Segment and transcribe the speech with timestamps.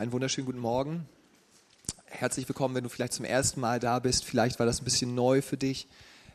[0.00, 1.06] einen wunderschönen guten Morgen.
[2.06, 4.24] Herzlich willkommen, wenn du vielleicht zum ersten Mal da bist.
[4.24, 5.88] Vielleicht war das ein bisschen neu für dich.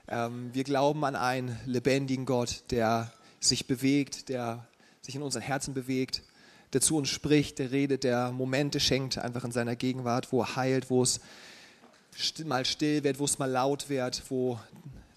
[0.07, 4.67] Ähm, wir glauben an einen lebendigen Gott, der sich bewegt, der
[5.01, 6.21] sich in unseren Herzen bewegt,
[6.73, 10.55] der zu uns spricht, der redet, der Momente schenkt, einfach in seiner Gegenwart, wo er
[10.55, 11.19] heilt, wo es
[12.45, 14.59] mal still wird, wo es mal laut wird, wo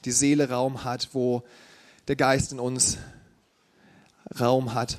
[0.06, 1.42] die Seele Raum hat, wo
[2.08, 2.96] der Geist in uns
[4.40, 4.96] Raum hat.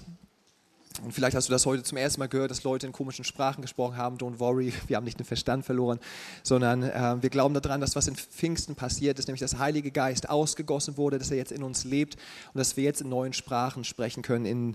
[1.03, 3.61] Und vielleicht hast du das heute zum ersten Mal gehört, dass Leute in komischen Sprachen
[3.61, 4.17] gesprochen haben.
[4.17, 5.99] Don't worry, wir haben nicht den Verstand verloren,
[6.43, 9.91] sondern äh, wir glauben daran, dass was in Pfingsten passiert ist, nämlich dass der Heilige
[9.91, 12.15] Geist ausgegossen wurde, dass er jetzt in uns lebt
[12.53, 14.73] und dass wir jetzt in neuen Sprachen sprechen können, in,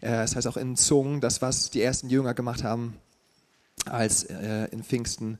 [0.00, 2.96] äh, das heißt auch in Zungen, das was die ersten Jünger gemacht haben,
[3.86, 5.38] als äh, in Pfingsten,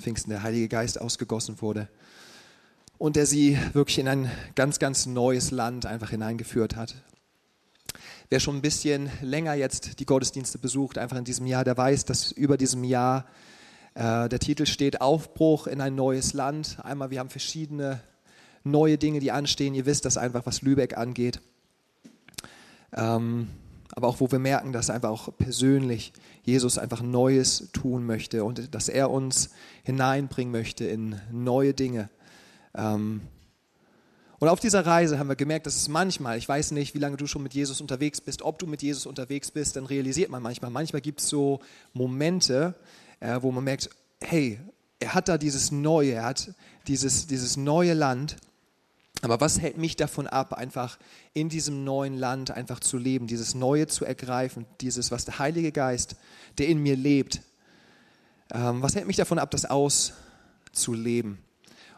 [0.00, 1.88] Pfingsten der Heilige Geist ausgegossen wurde
[2.98, 6.94] und der sie wirklich in ein ganz, ganz neues Land einfach hineingeführt hat.
[8.30, 12.04] Wer schon ein bisschen länger jetzt die Gottesdienste besucht, einfach in diesem Jahr, der weiß,
[12.06, 13.26] dass über diesem Jahr
[13.94, 16.78] äh, der Titel steht Aufbruch in ein neues Land.
[16.82, 18.00] Einmal, wir haben verschiedene
[18.64, 19.74] neue Dinge, die anstehen.
[19.74, 21.40] Ihr wisst das einfach, was Lübeck angeht.
[22.92, 23.48] Ähm,
[23.94, 28.74] aber auch wo wir merken, dass einfach auch persönlich Jesus einfach Neues tun möchte und
[28.74, 29.50] dass er uns
[29.84, 32.08] hineinbringen möchte in neue Dinge.
[32.74, 33.20] Ähm,
[34.44, 37.16] und auf dieser Reise haben wir gemerkt, dass es manchmal, ich weiß nicht, wie lange
[37.16, 40.42] du schon mit Jesus unterwegs bist, ob du mit Jesus unterwegs bist, dann realisiert man
[40.42, 41.60] manchmal, manchmal gibt es so
[41.94, 42.74] Momente,
[43.20, 43.88] äh, wo man merkt,
[44.20, 44.60] hey,
[45.00, 46.52] er hat da dieses Neue, er hat
[46.88, 48.36] dieses, dieses neue Land.
[49.22, 50.98] Aber was hält mich davon ab, einfach
[51.32, 55.72] in diesem neuen Land einfach zu leben, dieses Neue zu ergreifen, dieses, was der Heilige
[55.72, 56.16] Geist,
[56.58, 57.40] der in mir lebt,
[58.52, 61.38] ähm, was hält mich davon ab, das auszuleben?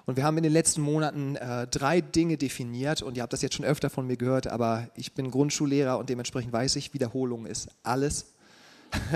[0.06, 3.42] Und wir haben in den letzten Monaten äh, drei Dinge definiert und ihr habt das
[3.42, 7.44] jetzt schon öfter von mir gehört, aber ich bin Grundschullehrer und dementsprechend weiß ich, Wiederholung
[7.44, 8.32] ist alles.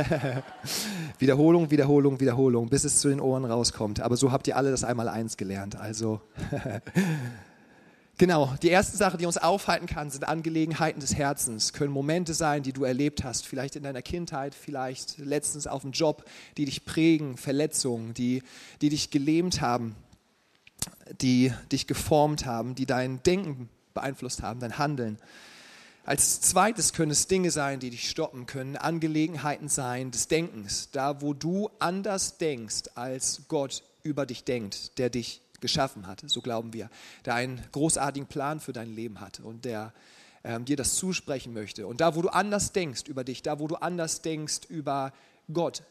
[1.21, 4.01] Wiederholung, Wiederholung, Wiederholung, bis es zu den Ohren rauskommt.
[4.01, 5.77] Aber so habt ihr alle das einmal eins gelernt.
[5.77, 6.21] Also
[8.19, 12.63] Genau, die erste Sache, die uns aufhalten kann, sind Angelegenheiten des Herzens, können Momente sein,
[12.63, 16.27] die du erlebt hast, vielleicht in deiner Kindheit, vielleicht letztens auf dem Job,
[16.59, 18.43] die dich prägen, Verletzungen, die,
[18.83, 19.97] die dich gelähmt haben
[21.21, 25.19] die dich geformt haben, die dein Denken beeinflusst haben, dein Handeln.
[26.05, 31.21] Als zweites können es Dinge sein, die dich stoppen, können Angelegenheiten sein des Denkens, da
[31.21, 36.73] wo du anders denkst, als Gott über dich denkt, der dich geschaffen hat, so glauben
[36.73, 36.89] wir,
[37.27, 39.93] der einen großartigen Plan für dein Leben hat und der
[40.43, 41.87] ähm, dir das zusprechen möchte.
[41.87, 45.13] Und da wo du anders denkst über dich, da wo du anders denkst über
[45.53, 45.83] Gott,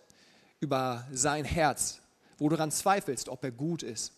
[0.60, 2.02] über sein Herz,
[2.38, 4.14] wo du daran zweifelst, ob er gut ist,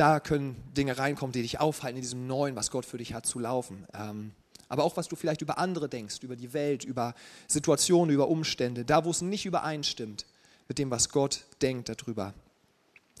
[0.00, 3.26] da können Dinge reinkommen, die dich aufhalten, in diesem Neuen, was Gott für dich hat,
[3.26, 3.86] zu laufen.
[3.92, 4.32] Ähm,
[4.70, 7.14] aber auch, was du vielleicht über andere denkst, über die Welt, über
[7.48, 10.24] Situationen, über Umstände, da, wo es nicht übereinstimmt
[10.68, 12.32] mit dem, was Gott denkt darüber.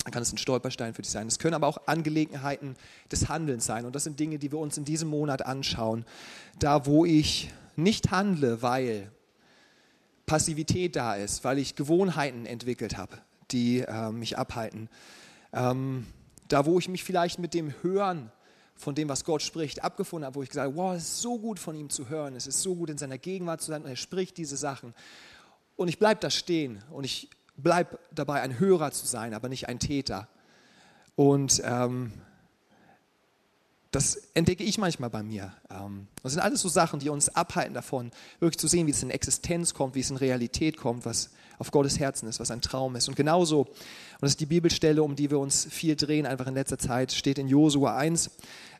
[0.04, 1.26] Dann kann es ein Stolperstein für dich sein.
[1.26, 2.76] Es können aber auch Angelegenheiten
[3.12, 3.84] des Handelns sein.
[3.84, 6.06] Und das sind Dinge, die wir uns in diesem Monat anschauen.
[6.60, 9.12] Da, wo ich nicht handle, weil
[10.24, 13.18] Passivität da ist, weil ich Gewohnheiten entwickelt habe,
[13.50, 14.88] die äh, mich abhalten.
[15.52, 16.06] Ähm,
[16.52, 18.30] da, wo ich mich vielleicht mit dem Hören
[18.74, 21.38] von dem, was Gott spricht, abgefunden habe, wo ich gesagt habe, wow, es ist so
[21.38, 23.88] gut von ihm zu hören, es ist so gut in seiner Gegenwart zu sein und
[23.88, 24.94] er spricht diese Sachen.
[25.76, 29.68] Und ich bleibe da stehen und ich bleibe dabei, ein Hörer zu sein, aber nicht
[29.68, 30.28] ein Täter.
[31.14, 32.12] Und ähm,
[33.90, 35.52] das entdecke ich manchmal bei mir.
[35.70, 39.02] Ähm, das sind alles so Sachen, die uns abhalten davon, wirklich zu sehen, wie es
[39.02, 42.62] in Existenz kommt, wie es in Realität kommt, was auf Gottes Herzen ist, was ein
[42.62, 43.08] Traum ist.
[43.08, 46.54] Und genauso, und das ist die Bibelstelle, um die wir uns viel drehen, einfach in
[46.54, 48.30] letzter Zeit, steht in Josua 1.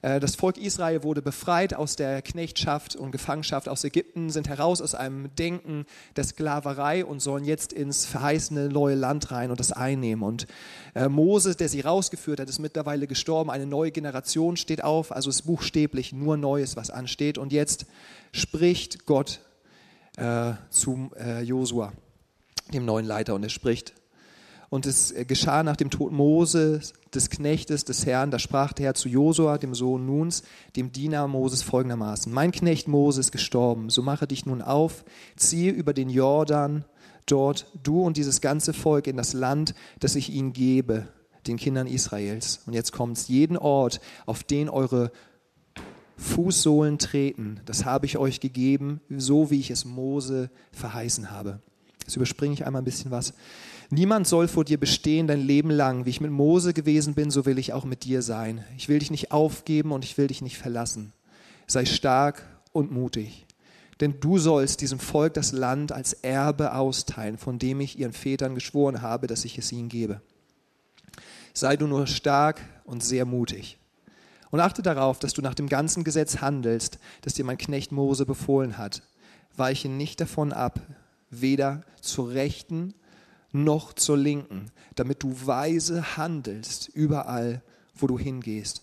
[0.02, 4.80] Äh, das Volk Israel wurde befreit aus der Knechtschaft und Gefangenschaft aus Ägypten, sind heraus
[4.80, 5.84] aus einem Denken
[6.16, 10.22] der Sklaverei und sollen jetzt ins verheißene neue Land rein und das einnehmen.
[10.22, 10.46] Und
[10.94, 13.50] äh, Moses, der sie rausgeführt hat, ist mittlerweile gestorben.
[13.50, 17.30] Eine neue Generation steht auf, also ist buchstäblich nur Neues, was ansteht.
[17.38, 17.87] Und jetzt
[18.32, 19.41] spricht Gott
[20.17, 21.93] äh, zu äh, Josua
[22.73, 23.94] dem neuen Leiter, und er spricht.
[24.69, 28.94] Und es geschah nach dem Tod Moses, des Knechtes des Herrn, da sprach der Herr
[28.94, 30.44] zu Josua, dem Sohn Nuns,
[30.77, 35.05] dem Diener Moses folgendermaßen, mein Knecht Moses ist gestorben, so mache dich nun auf,
[35.35, 36.85] ziehe über den Jordan,
[37.27, 41.09] dort du und dieses ganze Volk in das Land, das ich ihnen gebe,
[41.49, 42.61] den Kindern Israels.
[42.67, 45.11] Und jetzt kommt jeden Ort, auf den eure
[46.20, 51.61] Fußsohlen treten, das habe ich euch gegeben, so wie ich es Mose verheißen habe.
[52.00, 53.32] Jetzt überspringe ich einmal ein bisschen was.
[53.88, 56.05] Niemand soll vor dir bestehen dein Leben lang.
[56.05, 58.64] Wie ich mit Mose gewesen bin, so will ich auch mit dir sein.
[58.76, 61.12] Ich will dich nicht aufgeben und ich will dich nicht verlassen.
[61.67, 63.46] Sei stark und mutig.
[64.00, 68.55] Denn du sollst diesem Volk das Land als Erbe austeilen, von dem ich ihren Vätern
[68.55, 70.20] geschworen habe, dass ich es ihnen gebe.
[71.55, 73.80] Sei du nur stark und sehr mutig.
[74.50, 78.26] Und achte darauf, dass du nach dem ganzen Gesetz handelst, das dir mein Knecht Mose
[78.26, 79.02] befohlen hat.
[79.56, 80.81] Weiche nicht davon ab,
[81.31, 82.94] weder zur Rechten
[83.52, 87.62] noch zur Linken, damit du weise handelst überall,
[87.94, 88.82] wo du hingehst.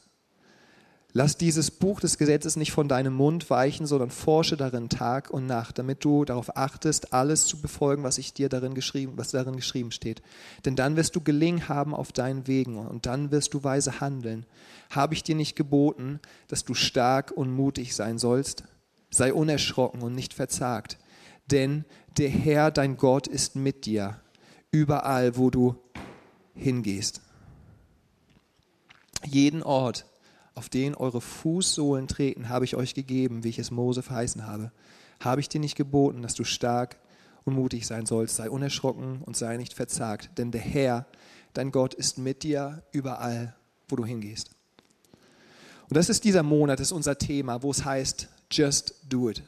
[1.17, 5.47] Lass dieses Buch des Gesetzes nicht von deinem Mund weichen, sondern forsche darin Tag und
[5.47, 9.55] Nacht, damit du darauf achtest, alles zu befolgen, was ich dir darin geschrieben, was darin
[9.55, 10.21] geschrieben steht.
[10.63, 14.45] Denn dann wirst du gelingen haben auf deinen Wegen und dann wirst du weise handeln.
[14.91, 16.19] Habe ich dir nicht geboten,
[16.49, 18.65] dass du stark und mutig sein sollst?
[19.09, 20.99] Sei unerschrocken und nicht verzagt,
[21.49, 21.83] denn
[22.19, 24.21] der Herr, dein Gott, ist mit dir,
[24.69, 25.77] überall, wo du
[26.53, 27.21] hingehst.
[29.25, 30.05] Jeden Ort,
[30.57, 34.71] auf den eure Fußsohlen treten, habe ich euch gegeben, wie ich es Mose verheißen habe.
[35.19, 36.97] Habe ich dir nicht geboten, dass du stark
[37.45, 41.05] und mutig sein sollst, sei unerschrocken und sei nicht verzagt, denn der Herr,
[41.53, 43.55] dein Gott, ist mit dir überall,
[43.87, 44.49] wo du hingehst.
[45.89, 49.43] Und das ist dieser Monat, das ist unser Thema, wo es heißt, just do it.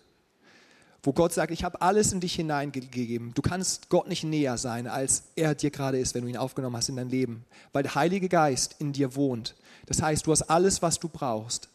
[1.01, 3.33] Wo Gott sagt, ich habe alles in dich hineingegeben.
[3.33, 6.75] Du kannst Gott nicht näher sein, als er dir gerade ist, wenn du ihn aufgenommen
[6.75, 9.55] hast in dein Leben, weil der Heilige Geist in dir wohnt.
[9.85, 11.69] Das heißt, du hast alles, was du brauchst.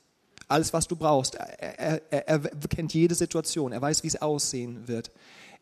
[0.46, 1.36] Alles, was du brauchst.
[1.36, 2.38] Er, er, er
[2.68, 3.72] kennt jede Situation.
[3.72, 5.10] Er weiß, wie es aussehen wird.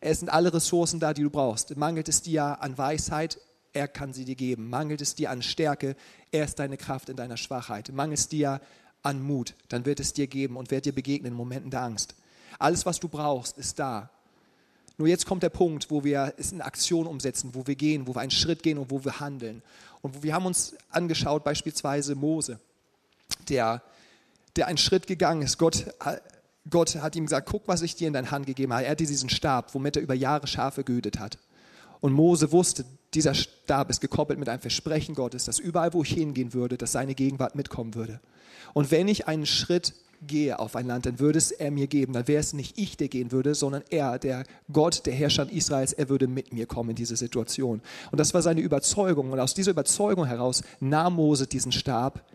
[0.01, 1.77] Es sind alle Ressourcen da, die du brauchst.
[1.77, 3.39] Mangelt es dir an Weisheit?
[3.71, 4.69] Er kann sie dir geben.
[4.69, 5.95] Mangelt es dir an Stärke?
[6.31, 7.93] Er ist deine Kraft in deiner Schwachheit.
[7.93, 8.59] Mangelt es dir
[9.01, 9.55] an Mut?
[9.69, 12.15] Dann wird es dir geben und wird dir begegnen in Momenten der Angst.
[12.59, 14.09] Alles, was du brauchst, ist da.
[14.97, 18.15] Nur jetzt kommt der Punkt, wo wir es in Aktion umsetzen, wo wir gehen, wo
[18.15, 19.63] wir einen Schritt gehen und wo wir handeln.
[20.01, 22.59] Und wir haben uns angeschaut, beispielsweise Mose,
[23.49, 23.81] der,
[24.55, 25.57] der einen Schritt gegangen ist.
[25.57, 25.85] Gott,
[26.69, 28.85] Gott hat ihm gesagt, guck, was ich dir in deine Hand gegeben habe.
[28.85, 31.39] Er hatte diesen Stab, womit er über Jahre Schafe gehütet hat.
[31.99, 36.13] Und Mose wusste, dieser Stab ist gekoppelt mit einem Versprechen Gottes, dass überall, wo ich
[36.13, 38.19] hingehen würde, dass seine Gegenwart mitkommen würde.
[38.73, 39.93] Und wenn ich einen Schritt
[40.27, 42.13] gehe auf ein Land, dann würde es er mir geben.
[42.13, 45.93] Dann wäre es nicht ich, der gehen würde, sondern er, der Gott, der Herrscher Israels,
[45.93, 47.81] er würde mit mir kommen in diese Situation.
[48.11, 49.31] Und das war seine Überzeugung.
[49.31, 52.25] Und aus dieser Überzeugung heraus nahm Mose diesen Stab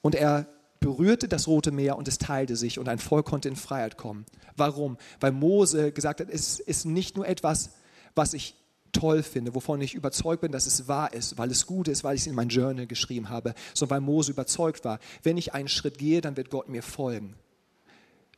[0.00, 0.46] und er
[0.80, 4.26] berührte das Rote Meer und es teilte sich und ein Volk konnte in Freiheit kommen.
[4.56, 4.98] Warum?
[5.20, 7.70] Weil Mose gesagt hat, es ist nicht nur etwas,
[8.14, 8.56] was ich
[8.92, 12.14] toll finde, wovon ich überzeugt bin, dass es wahr ist, weil es gut ist, weil
[12.14, 15.68] ich es in mein Journal geschrieben habe, sondern weil Mose überzeugt war, wenn ich einen
[15.68, 17.34] Schritt gehe, dann wird Gott mir folgen.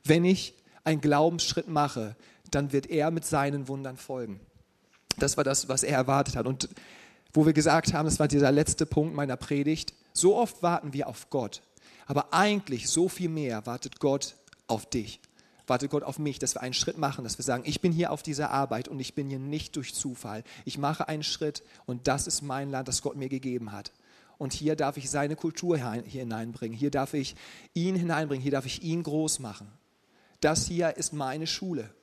[0.04, 0.54] Wenn ich
[0.84, 2.16] einen Glaubensschritt mache,
[2.50, 4.40] dann wird er mit seinen Wundern folgen.
[5.18, 6.46] Das war das, was er erwartet hat.
[6.46, 6.68] Und
[7.32, 11.08] wo wir gesagt haben, das war dieser letzte Punkt meiner Predigt, so oft warten wir
[11.08, 11.62] auf Gott,
[12.06, 14.36] aber eigentlich so viel mehr wartet Gott
[14.68, 15.20] auf dich
[15.66, 18.12] wartet Gott auf mich, dass wir einen Schritt machen, dass wir sagen, ich bin hier
[18.12, 20.44] auf dieser Arbeit und ich bin hier nicht durch Zufall.
[20.64, 23.92] Ich mache einen Schritt und das ist mein Land, das Gott mir gegeben hat.
[24.36, 26.76] Und hier darf ich seine Kultur hier hineinbringen.
[26.76, 27.36] Hier darf ich
[27.72, 28.42] ihn hineinbringen.
[28.42, 29.68] Hier darf ich ihn groß machen.
[30.40, 31.94] Das hier ist meine Schule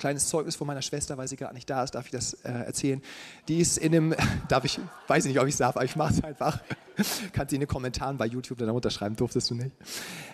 [0.00, 2.50] kleines Zeugnis von meiner Schwester, weil sie gerade nicht da ist, darf ich das äh,
[2.50, 3.02] erzählen.
[3.46, 4.14] Die ist in einem,
[4.48, 6.60] darf ich, weiß ich nicht, ob ich es darf, aber ich mache es einfach.
[7.32, 9.70] Kannst sie in den Kommentaren bei YouTube dann runterschreiben, durftest du nicht.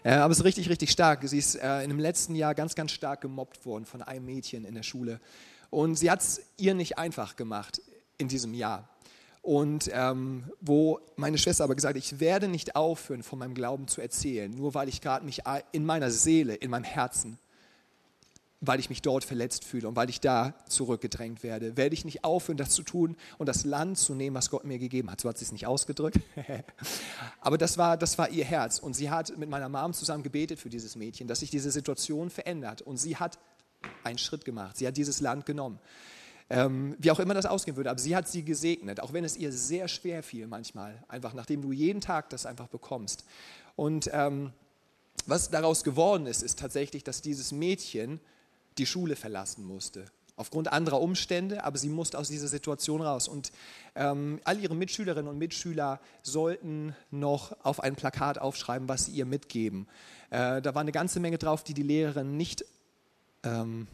[0.04, 1.20] Äh, aber es ist richtig, richtig stark.
[1.28, 4.64] Sie ist äh, in dem letzten Jahr ganz, ganz stark gemobbt worden von einem Mädchen
[4.64, 5.20] in der Schule.
[5.70, 7.82] Und sie hat es ihr nicht einfach gemacht
[8.18, 8.88] in diesem Jahr.
[9.42, 13.86] Und ähm, wo meine Schwester aber gesagt hat, ich werde nicht aufhören, von meinem Glauben
[13.86, 15.42] zu erzählen, nur weil ich gerade mich
[15.72, 17.38] in meiner Seele, in meinem Herzen
[18.60, 22.24] weil ich mich dort verletzt fühle und weil ich da zurückgedrängt werde, werde ich nicht
[22.24, 25.20] aufhören, das zu tun und das Land zu nehmen, was Gott mir gegeben hat.
[25.20, 26.20] So hat sie es nicht ausgedrückt.
[27.40, 28.78] Aber das war, das war ihr Herz.
[28.78, 32.30] Und sie hat mit meiner Mom zusammen gebetet für dieses Mädchen, dass sich diese Situation
[32.30, 32.80] verändert.
[32.80, 33.38] Und sie hat
[34.04, 34.78] einen Schritt gemacht.
[34.78, 35.78] Sie hat dieses Land genommen.
[36.48, 39.36] Ähm, wie auch immer das ausgehen würde, aber sie hat sie gesegnet, auch wenn es
[39.36, 43.24] ihr sehr schwer fiel manchmal, einfach nachdem du jeden Tag das einfach bekommst.
[43.74, 44.52] Und ähm,
[45.26, 48.20] was daraus geworden ist, ist tatsächlich, dass dieses Mädchen
[48.78, 50.06] die Schule verlassen musste.
[50.38, 53.26] Aufgrund anderer Umstände, aber sie musste aus dieser Situation raus.
[53.26, 53.52] Und
[53.94, 59.24] ähm, all ihre Mitschülerinnen und Mitschüler sollten noch auf ein Plakat aufschreiben, was sie ihr
[59.24, 59.88] mitgeben.
[60.28, 62.66] Äh, da war eine ganze Menge drauf, die die Lehrerin nicht
[63.44, 63.88] ähm,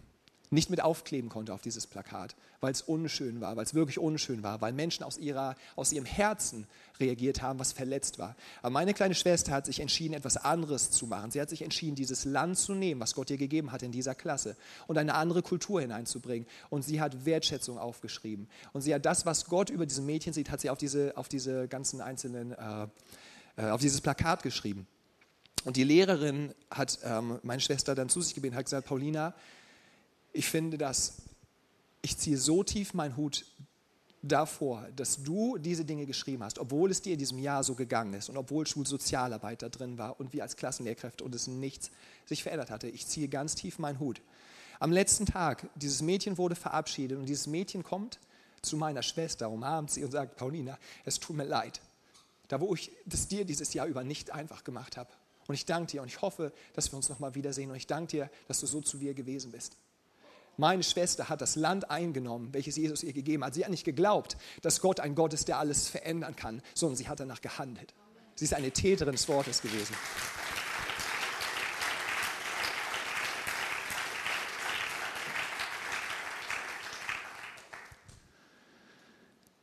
[0.53, 4.43] nicht mit aufkleben konnte auf dieses Plakat, weil es unschön war, weil es wirklich unschön
[4.43, 6.67] war, weil Menschen aus, ihrer, aus ihrem Herzen
[7.01, 8.37] reagiert haben, was verletzt war.
[8.61, 11.31] Aber meine kleine Schwester hat sich entschieden, etwas anderes zu machen.
[11.31, 14.15] Sie hat sich entschieden, dieses Land zu nehmen, was Gott ihr gegeben hat in dieser
[14.15, 14.57] Klasse
[14.87, 16.47] und eine andere Kultur hineinzubringen.
[16.69, 18.47] Und sie hat Wertschätzung aufgeschrieben.
[18.75, 21.29] Und sie hat das, was Gott über diesem Mädchen sieht, hat sie auf diese, auf
[21.29, 22.87] diese ganzen einzelnen, äh,
[23.57, 24.87] äh auf dieses Plakat geschrieben.
[25.65, 29.35] Und die Lehrerin hat ähm, meine Schwester dann zu sich gebeten, hat gesagt, Paulina,
[30.33, 31.23] ich finde das,
[32.01, 33.45] ich ziehe so tief meinen Hut
[34.23, 38.15] davor, dass du diese Dinge geschrieben hast, obwohl es dir in diesem Jahr so gegangen
[38.15, 41.91] ist und obwohl Schulsozialarbeit da drin war und wir als Klassenlehrkräfte und es nichts
[42.25, 42.89] sich verändert hatte.
[42.89, 44.23] Ich ziehe ganz tief meinen Hut.
[44.79, 48.21] Am letzten Tag, dieses Mädchen wurde verabschiedet und dieses Mädchen kommt
[48.62, 51.81] zu meiner Schwester, umarmt sie und sagt, Paulina, es tut mir leid,
[52.49, 55.11] da wo ich das dir dieses Jahr über nicht einfach gemacht habe.
[55.49, 58.11] Und ich danke dir und ich hoffe, dass wir uns nochmal wiedersehen und ich danke
[58.11, 59.77] dir, dass du so zu mir gewesen bist.
[60.57, 63.55] Meine Schwester hat das Land eingenommen, welches Jesus ihr gegeben hat.
[63.55, 67.09] Sie hat nicht geglaubt, dass Gott ein Gott ist, der alles verändern kann, sondern sie
[67.09, 67.95] hat danach gehandelt.
[68.35, 69.95] Sie ist eine Täterin des Wortes gewesen.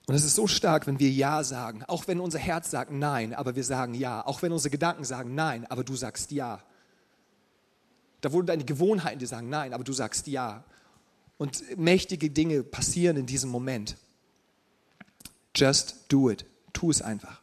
[0.09, 3.35] Und es ist so stark, wenn wir Ja sagen, auch wenn unser Herz sagt Nein,
[3.35, 6.63] aber wir sagen Ja, auch wenn unsere Gedanken sagen Nein, aber du sagst Ja.
[8.21, 10.63] Da wurden deine Gewohnheiten, die sagen Nein, aber du sagst Ja.
[11.39, 13.95] Und mächtige Dinge passieren in diesem Moment.
[15.55, 16.45] Just do it.
[16.73, 17.41] Tu es einfach.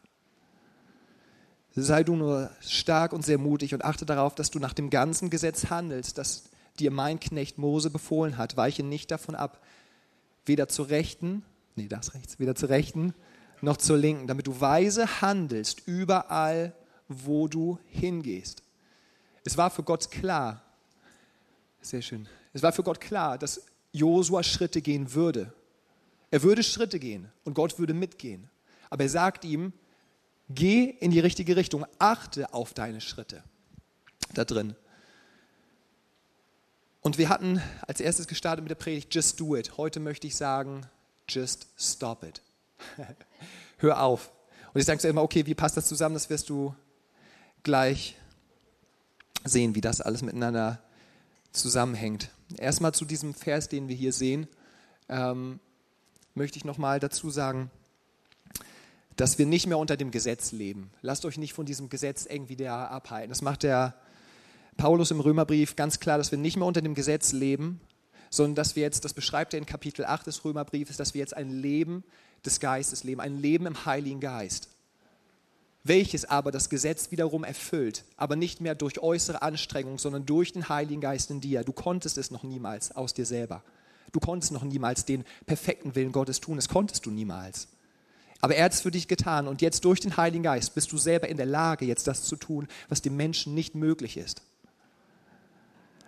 [1.75, 5.31] Sei du nur stark und sehr mutig und achte darauf, dass du nach dem ganzen
[5.31, 6.43] Gesetz handelst, das
[6.79, 8.55] dir mein Knecht Mose befohlen hat.
[8.55, 9.63] Weiche nicht davon ab,
[10.45, 11.43] weder zur Rechten,
[11.75, 13.15] nee, das rechts, weder zur Rechten
[13.61, 16.75] noch zur Linken, damit du weise handelst überall,
[17.07, 18.61] wo du hingehst.
[19.43, 20.61] Es war für Gott klar,
[21.81, 25.53] sehr schön, es war für Gott klar, dass Josua Schritte gehen würde.
[26.31, 28.49] Er würde Schritte gehen und Gott würde mitgehen.
[28.89, 29.73] Aber er sagt ihm,
[30.49, 33.43] geh in die richtige Richtung, achte auf deine Schritte
[34.33, 34.75] da drin.
[37.01, 39.77] Und wir hatten als erstes gestartet mit der Predigt Just Do It.
[39.77, 40.85] Heute möchte ich sagen,
[41.29, 42.41] Just Stop It.
[43.77, 44.31] Hör auf.
[44.73, 46.15] Und ich sage immer, okay, wie passt das zusammen?
[46.15, 46.75] Das wirst du
[47.63, 48.17] gleich
[49.45, 50.81] sehen, wie das alles miteinander
[51.51, 52.29] zusammenhängt.
[52.55, 54.47] Erstmal zu diesem Vers, den wir hier sehen,
[55.09, 55.59] ähm,
[56.33, 57.69] möchte ich nochmal dazu sagen,
[59.15, 60.91] dass wir nicht mehr unter dem Gesetz leben.
[61.01, 63.29] Lasst euch nicht von diesem Gesetz irgendwie der abhalten.
[63.29, 63.95] Das macht der
[64.77, 67.81] Paulus im Römerbrief ganz klar, dass wir nicht mehr unter dem Gesetz leben,
[68.29, 71.35] sondern dass wir jetzt, das beschreibt er in Kapitel 8 des Römerbriefes, dass wir jetzt
[71.35, 72.03] ein Leben
[72.45, 74.69] des Geistes leben, ein Leben im Heiligen Geist
[75.87, 80.69] welches aber das Gesetz wiederum erfüllt, aber nicht mehr durch äußere Anstrengung, sondern durch den
[80.69, 81.63] Heiligen Geist in dir.
[81.63, 83.63] Du konntest es noch niemals aus dir selber.
[84.11, 87.67] Du konntest noch niemals den perfekten Willen Gottes tun, das konntest du niemals.
[88.39, 90.97] Aber er hat es für dich getan und jetzt durch den Heiligen Geist bist du
[90.97, 94.41] selber in der Lage, jetzt das zu tun, was dem Menschen nicht möglich ist.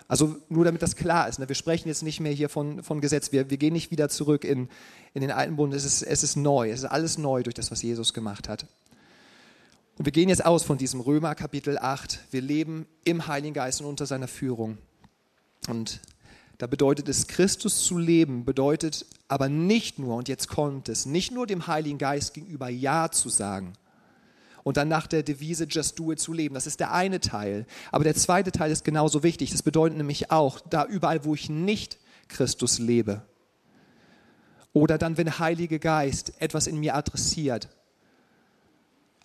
[0.08, 1.48] Also nur damit das klar ist, ne?
[1.48, 4.44] wir sprechen jetzt nicht mehr hier von, von Gesetz, wir, wir gehen nicht wieder zurück
[4.44, 4.68] in,
[5.14, 7.70] in den alten Bund, es ist, es ist neu, es ist alles neu durch das,
[7.70, 8.66] was Jesus gemacht hat.
[10.00, 12.20] Und wir gehen jetzt aus von diesem Römer Kapitel 8.
[12.32, 14.78] Wir leben im Heiligen Geist und unter seiner Führung.
[15.68, 16.00] Und
[16.58, 21.34] da bedeutet es, Christus zu leben, bedeutet aber nicht nur, und jetzt kommt es, nicht
[21.34, 23.74] nur dem Heiligen Geist gegenüber Ja zu sagen
[24.64, 26.56] und dann nach der Devise Just Do It zu leben.
[26.56, 27.66] Das ist der eine Teil.
[27.92, 29.52] Aber der zweite Teil ist genauso wichtig.
[29.52, 31.98] Das bedeutet nämlich auch, da überall, wo ich nicht
[32.30, 33.22] Christus lebe,
[34.72, 37.68] oder dann, wenn Heilige Geist etwas in mir adressiert,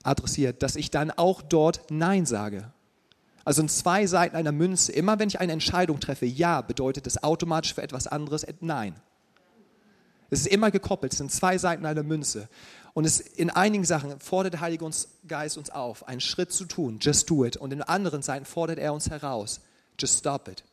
[0.05, 2.71] adressiert, dass ich dann auch dort Nein sage.
[3.45, 4.93] Also in zwei Seiten einer Münze.
[4.93, 8.95] Immer wenn ich eine Entscheidung treffe, Ja, bedeutet es automatisch für etwas anderes Nein.
[10.31, 12.49] Es ist immer gekoppelt, es sind zwei Seiten einer Münze.
[12.95, 14.89] Und es, in einigen Sachen fordert der Heilige
[15.29, 17.57] Geist uns auf, einen Schritt zu tun, just do it.
[17.57, 19.61] Und in anderen Seiten fordert er uns heraus,
[19.99, 20.65] just stop it.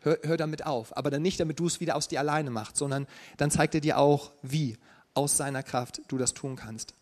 [0.00, 0.96] Hör, hör damit auf.
[0.96, 3.06] Aber dann nicht, damit du es wieder aus dir alleine machst, sondern
[3.36, 4.78] dann zeigt er dir auch, wie
[5.14, 6.94] aus seiner Kraft du das tun kannst.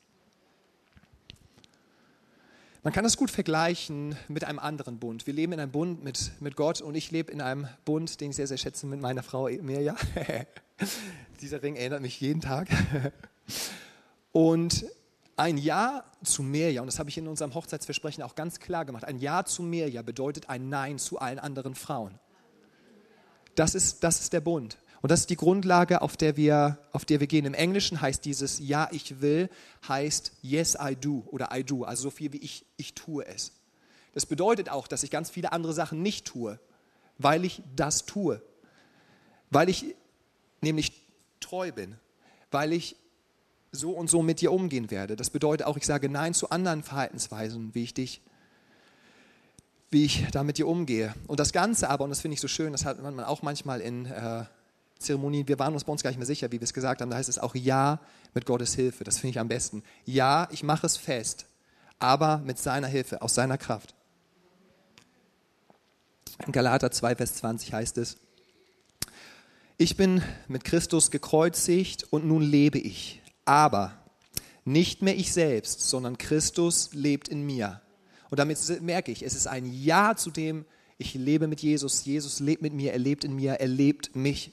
[2.86, 5.26] Man kann das gut vergleichen mit einem anderen Bund.
[5.26, 8.30] Wir leben in einem Bund mit, mit Gott und ich lebe in einem Bund, den
[8.30, 9.96] ich sehr, sehr schätze, mit meiner Frau Mirja.
[11.40, 12.68] Dieser Ring erinnert mich jeden Tag.
[14.30, 14.86] Und
[15.36, 19.04] ein Ja zu Mirja, und das habe ich in unserem Hochzeitsversprechen auch ganz klar gemacht,
[19.04, 22.20] ein Ja zu Mirja bedeutet ein Nein zu allen anderen Frauen.
[23.56, 24.78] Das ist, das ist der Bund.
[25.02, 27.44] Und das ist die Grundlage, auf der, wir, auf der wir gehen.
[27.44, 29.48] Im Englischen heißt dieses Ja, ich will,
[29.86, 33.52] heißt Yes, I do oder I do, also so viel wie ich, ich tue es.
[34.14, 36.58] Das bedeutet auch, dass ich ganz viele andere Sachen nicht tue,
[37.18, 38.42] weil ich das tue.
[39.50, 39.94] Weil ich
[40.60, 40.92] nämlich
[41.40, 41.96] treu bin,
[42.50, 42.96] weil ich
[43.72, 45.16] so und so mit dir umgehen werde.
[45.16, 48.22] Das bedeutet auch, ich sage Nein zu anderen Verhaltensweisen, wie ich dich
[49.90, 51.14] wie ich da mit dir umgehe.
[51.26, 53.80] Und das Ganze aber, und das finde ich so schön, das hat man auch manchmal
[53.80, 54.44] in äh,
[54.98, 57.10] Zeremonien, wir waren uns bei uns gar nicht mehr sicher, wie wir es gesagt haben.
[57.10, 58.00] Da heißt es auch Ja
[58.34, 59.04] mit Gottes Hilfe.
[59.04, 59.82] Das finde ich am besten.
[60.04, 61.46] Ja, ich mache es fest,
[61.98, 63.94] aber mit seiner Hilfe, aus seiner Kraft.
[66.46, 68.18] In Galater 2, Vers 20 heißt es,
[69.78, 73.22] ich bin mit Christus gekreuzigt und nun lebe ich.
[73.44, 73.92] Aber
[74.64, 77.80] nicht mehr ich selbst, sondern Christus lebt in mir.
[78.30, 80.64] Und damit merke ich, es ist ein Ja zu dem,
[80.98, 84.52] ich lebe mit Jesus, Jesus lebt mit mir, er lebt in mir, er lebt mich.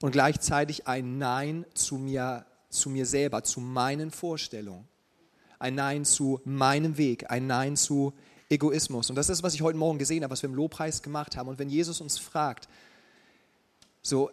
[0.00, 4.86] Und gleichzeitig ein Nein zu mir, zu mir selber, zu meinen Vorstellungen.
[5.58, 8.12] Ein Nein zu meinem Weg, ein Nein zu
[8.48, 9.10] Egoismus.
[9.10, 11.48] Und das ist, was ich heute Morgen gesehen habe, was wir im Lobpreis gemacht haben.
[11.48, 12.68] Und wenn Jesus uns fragt,
[14.02, 14.30] so,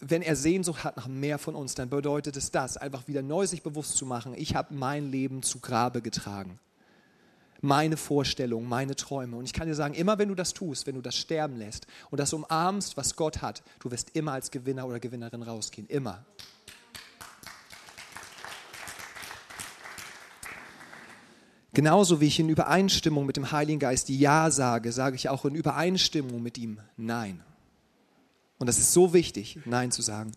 [0.00, 3.46] wenn er Sehnsucht hat nach mehr von uns, dann bedeutet es das, einfach wieder neu
[3.46, 6.58] sich bewusst zu machen, ich habe mein Leben zu Grabe getragen.
[7.60, 9.36] Meine Vorstellungen, meine Träume.
[9.36, 11.86] Und ich kann dir sagen, immer wenn du das tust, wenn du das sterben lässt
[12.10, 15.86] und das umarmst, was Gott hat, du wirst immer als Gewinner oder Gewinnerin rausgehen.
[15.88, 16.24] Immer.
[21.72, 25.54] Genauso wie ich in Übereinstimmung mit dem Heiligen Geist Ja sage, sage ich auch in
[25.54, 27.42] Übereinstimmung mit ihm Nein.
[28.58, 30.32] Und das ist so wichtig, Nein zu sagen.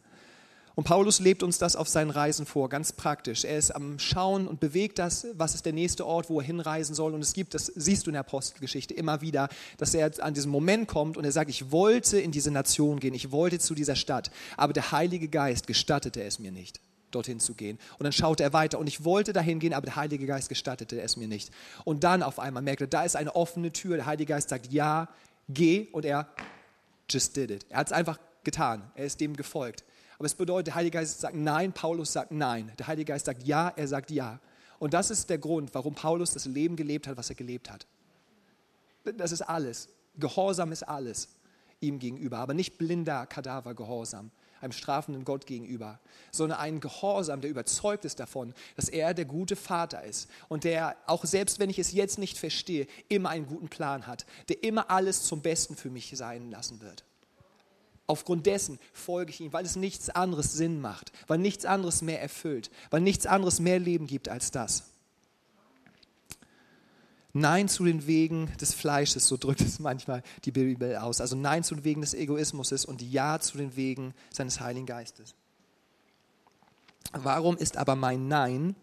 [0.75, 3.44] Und Paulus lebt uns das auf seinen Reisen vor, ganz praktisch.
[3.44, 6.96] Er ist am Schauen und bewegt das, was ist der nächste Ort, wo er hinreisen
[6.96, 7.13] soll.
[7.13, 10.51] Und es gibt, das siehst du in der Apostelgeschichte immer wieder, dass er an diesen
[10.51, 13.96] Moment kommt und er sagt, ich wollte in diese Nation gehen, ich wollte zu dieser
[13.96, 16.80] Stadt, aber der Heilige Geist gestattete es mir nicht,
[17.12, 17.77] dorthin zu gehen.
[18.00, 21.00] Und dann schaute er weiter und ich wollte dahin gehen, aber der Heilige Geist gestattete
[21.00, 21.51] es mir nicht.
[21.84, 24.72] Und dann auf einmal merkte er, da ist eine offene Tür, der Heilige Geist sagt,
[24.72, 25.08] ja,
[25.50, 26.27] geh und er
[27.10, 27.65] just did it.
[27.70, 28.92] Er hat es einfach getan.
[28.96, 29.84] Er ist dem gefolgt.
[30.24, 32.72] Aber es bedeutet, der Heilige Geist sagt nein, Paulus sagt nein.
[32.80, 34.39] Der Heilige Geist sagt ja, er sagt ja.
[34.80, 37.86] Und das ist der Grund, warum Paulus das Leben gelebt hat, was er gelebt hat.
[39.03, 39.89] Das ist alles.
[40.15, 41.27] Gehorsam ist alles
[41.82, 46.00] ihm gegenüber, aber nicht blinder Kadavergehorsam einem strafenden Gott gegenüber,
[46.32, 50.96] sondern ein Gehorsam, der überzeugt ist davon, dass er der gute Vater ist und der,
[51.06, 54.90] auch selbst wenn ich es jetzt nicht verstehe, immer einen guten Plan hat, der immer
[54.90, 57.03] alles zum Besten für mich sein lassen wird.
[58.05, 62.22] Aufgrund dessen folge ich ihm, weil es nichts anderes Sinn macht, weil nichts anderes mehr
[62.22, 64.83] erfüllt, weil nichts anderes mehr Leben gibt als das.
[67.31, 71.20] Nein zu den Wegen des Fleisches, so drückt es manchmal die Bibel aus.
[71.20, 75.33] Also Nein zu den Wegen des Egoismus und Ja zu den Wegen seines Heiligen Geistes.
[77.13, 78.75] Warum ist aber mein Nein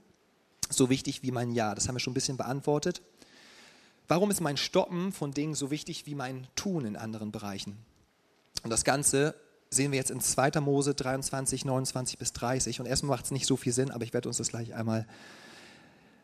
[0.68, 1.74] so wichtig wie mein Ja?
[1.74, 3.02] Das haben wir schon ein bisschen beantwortet.
[4.08, 7.76] Warum ist mein Stoppen von Dingen so wichtig wie mein Tun in anderen Bereichen?
[8.62, 9.34] Und das Ganze
[9.70, 10.60] sehen wir jetzt in 2.
[10.60, 12.80] Mose 23, 29 bis 30.
[12.80, 15.06] Und erstmal macht es nicht so viel Sinn, aber ich werde uns das gleich einmal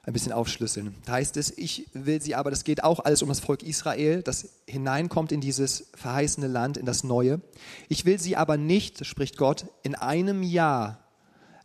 [0.02, 0.94] ein bisschen aufschlüsseln.
[1.04, 4.22] Da heißt es, ich will sie aber, das geht auch alles um das Volk Israel,
[4.22, 7.40] das hineinkommt in dieses verheißene Land, in das Neue.
[7.88, 11.00] Ich will sie aber nicht, spricht Gott, in einem Jahr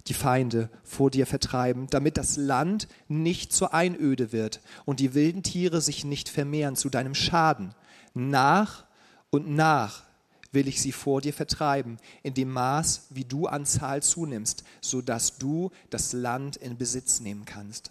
[0.07, 5.43] die Feinde vor dir vertreiben, damit das Land nicht zur Einöde wird und die wilden
[5.43, 7.75] Tiere sich nicht vermehren zu deinem Schaden.
[8.15, 8.85] Nach
[9.29, 10.03] und nach
[10.51, 15.37] will ich sie vor dir vertreiben, in dem Maß, wie du an Zahl zunimmst, sodass
[15.37, 17.89] du das Land in Besitz nehmen kannst.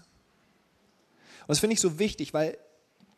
[1.41, 2.59] Und das finde ich so wichtig, weil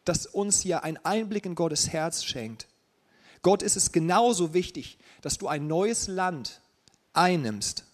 [0.04, 2.66] das uns hier einen Einblick in Gottes Herz schenkt.
[3.42, 6.60] Gott ist es genauso wichtig, dass du ein neues Land
[7.12, 7.84] einnimmst,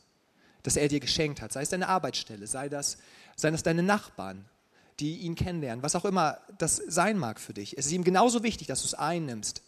[0.63, 1.53] das er dir geschenkt hat.
[1.53, 2.99] Sei es deine Arbeitsstelle, sei das,
[3.37, 4.45] sei das deine Nachbarn,
[5.01, 7.79] die ihn kennenlernen, was auch immer das sein mag für dich.
[7.79, 9.63] Es ist ihm genauso wichtig, dass du es einnimmst.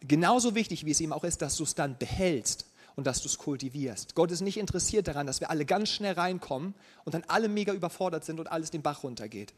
[0.00, 3.28] Genauso wichtig, wie es ihm auch ist, dass du es dann behältst und dass du
[3.28, 4.14] es kultivierst.
[4.14, 7.72] Gott ist nicht interessiert daran, dass wir alle ganz schnell reinkommen und dann alle mega
[7.72, 9.54] überfordert sind und alles den Bach runtergeht.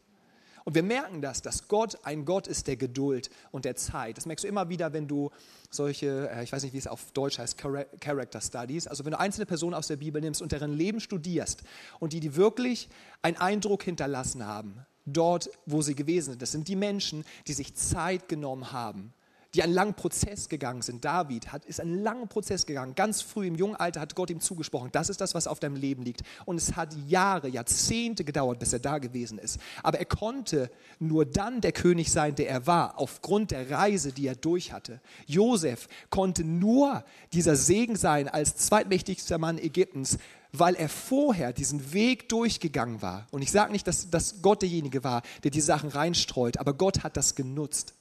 [0.63, 4.17] Und wir merken das, dass Gott ein Gott ist der Geduld und der Zeit.
[4.17, 5.31] Das merkst du immer wieder, wenn du
[5.69, 9.19] solche, äh, ich weiß nicht, wie es auf Deutsch heißt, Character Studies, also wenn du
[9.19, 11.63] einzelne Personen aus der Bibel nimmst und deren Leben studierst
[11.99, 12.89] und die, die wirklich
[13.21, 16.41] einen Eindruck hinterlassen haben, dort, wo sie gewesen sind.
[16.41, 19.13] Das sind die Menschen, die sich Zeit genommen haben,
[19.53, 21.03] die einen langen Prozess gegangen sind.
[21.03, 22.95] David hat, ist einen langen Prozess gegangen.
[22.95, 25.75] Ganz früh im jungen Alter hat Gott ihm zugesprochen, das ist das, was auf deinem
[25.75, 26.21] Leben liegt.
[26.45, 29.59] Und es hat Jahre, Jahrzehnte gedauert, bis er da gewesen ist.
[29.83, 34.27] Aber er konnte nur dann der König sein, der er war, aufgrund der Reise, die
[34.27, 35.01] er durch hatte.
[35.27, 40.17] Josef konnte nur dieser Segen sein als zweitmächtigster Mann Ägyptens,
[40.53, 43.27] weil er vorher diesen Weg durchgegangen war.
[43.31, 47.03] Und ich sage nicht, dass, dass Gott derjenige war, der die Sachen reinstreut, aber Gott
[47.03, 47.93] hat das genutzt.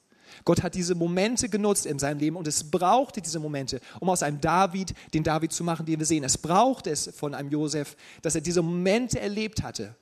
[0.45, 4.23] Gott hat diese Momente genutzt in seinem Leben und es brauchte diese Momente, um aus
[4.23, 6.25] einem David den David zu machen, den wir sehen.
[6.25, 9.95] Es brauchte es von einem Josef, dass er diese Momente erlebt hatte,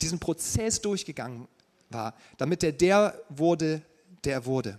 [0.00, 1.48] diesen Prozess durchgegangen
[1.90, 3.82] war, damit er der wurde,
[4.24, 4.78] der er wurde.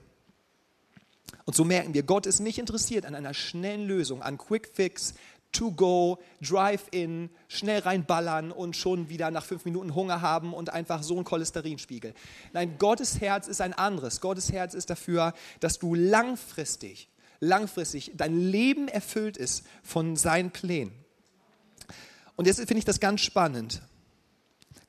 [1.45, 5.13] Und so merken wir, Gott ist nicht interessiert an einer schnellen Lösung, an Quick Fix,
[5.53, 11.03] to go, drive-in, schnell reinballern und schon wieder nach fünf Minuten Hunger haben und einfach
[11.03, 12.13] so einen Cholesterinspiegel.
[12.51, 14.19] Nein, Gottes Herz ist ein anderes.
[14.19, 17.07] Gottes Herz ist dafür, dass du langfristig,
[17.39, 20.91] langfristig dein Leben erfüllt ist von seinen Plänen.
[22.35, 23.81] Und jetzt finde ich das ganz spannend.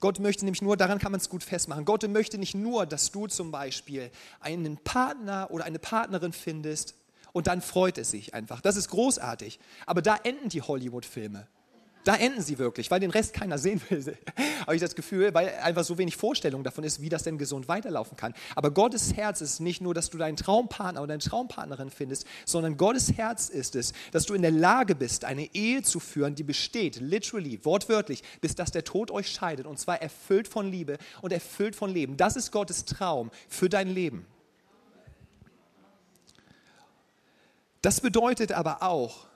[0.01, 3.11] Gott möchte nämlich nur, daran kann man es gut festmachen, Gott möchte nicht nur, dass
[3.11, 6.95] du zum Beispiel einen Partner oder eine Partnerin findest,
[7.35, 8.61] und dann freut es sich einfach.
[8.63, 9.59] Das ist großartig.
[9.87, 11.49] Aber da enden die Hollywood-Filme.
[12.05, 14.17] Da enden sie wirklich, weil den Rest keiner sehen will.
[14.61, 17.67] Habe ich das Gefühl, weil einfach so wenig Vorstellung davon ist, wie das denn gesund
[17.67, 18.35] weiterlaufen kann.
[18.55, 22.77] Aber Gottes Herz ist nicht nur, dass du deinen Traumpartner oder deine Traumpartnerin findest, sondern
[22.77, 26.45] Gottes Herz ist es, dass du in der Lage bist, eine Ehe zu führen, die
[26.45, 29.67] besteht, literally, wortwörtlich, bis dass der Tod euch scheidet.
[29.67, 32.17] Und zwar erfüllt von Liebe und erfüllt von Leben.
[32.17, 34.27] Das ist Gottes Traum für dein Leben.
[37.85, 39.27] Das bedeutet aber auch,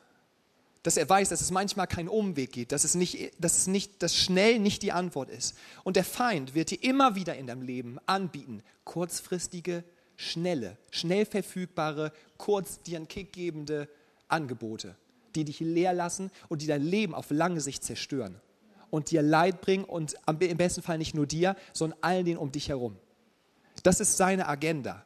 [0.82, 4.02] dass er weiß, dass es manchmal keinen Umweg gibt, dass es nicht, dass es nicht,
[4.02, 5.54] dass schnell nicht die Antwort ist.
[5.84, 9.84] Und der Feind wird dir immer wieder in deinem Leben anbieten, kurzfristige,
[10.16, 13.86] schnelle, schnell verfügbare, kurz dir einen Kick gebende
[14.28, 14.96] Angebote,
[15.34, 18.40] die dich leer lassen und die dein Leben auf lange Sicht zerstören
[18.88, 22.50] und dir Leid bringen und im besten Fall nicht nur dir, sondern allen denen um
[22.50, 22.96] dich herum.
[23.82, 25.04] Das ist seine Agenda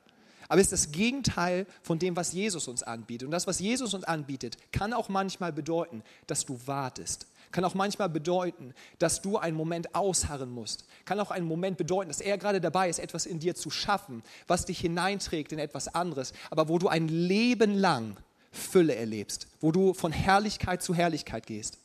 [0.53, 3.25] aber es ist das Gegenteil von dem, was Jesus uns anbietet.
[3.25, 7.27] Und das, was Jesus uns anbietet, kann auch manchmal bedeuten, dass du wartest.
[7.53, 10.85] Kann auch manchmal bedeuten, dass du einen Moment ausharren musst.
[11.07, 14.23] Kann auch einen Moment bedeuten, dass er gerade dabei ist, etwas in dir zu schaffen,
[14.47, 18.19] was dich hineinträgt in etwas anderes, aber wo du ein Leben lang
[18.51, 21.79] Fülle erlebst, wo du von Herrlichkeit zu Herrlichkeit gehst.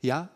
[0.00, 0.28] Ja?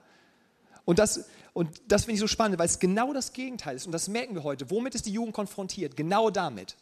[0.84, 3.86] Und das, und das finde ich so spannend, weil es genau das Gegenteil ist.
[3.86, 4.72] Und das merken wir heute.
[4.72, 5.96] Womit ist die Jugend konfrontiert?
[5.96, 6.74] Genau damit.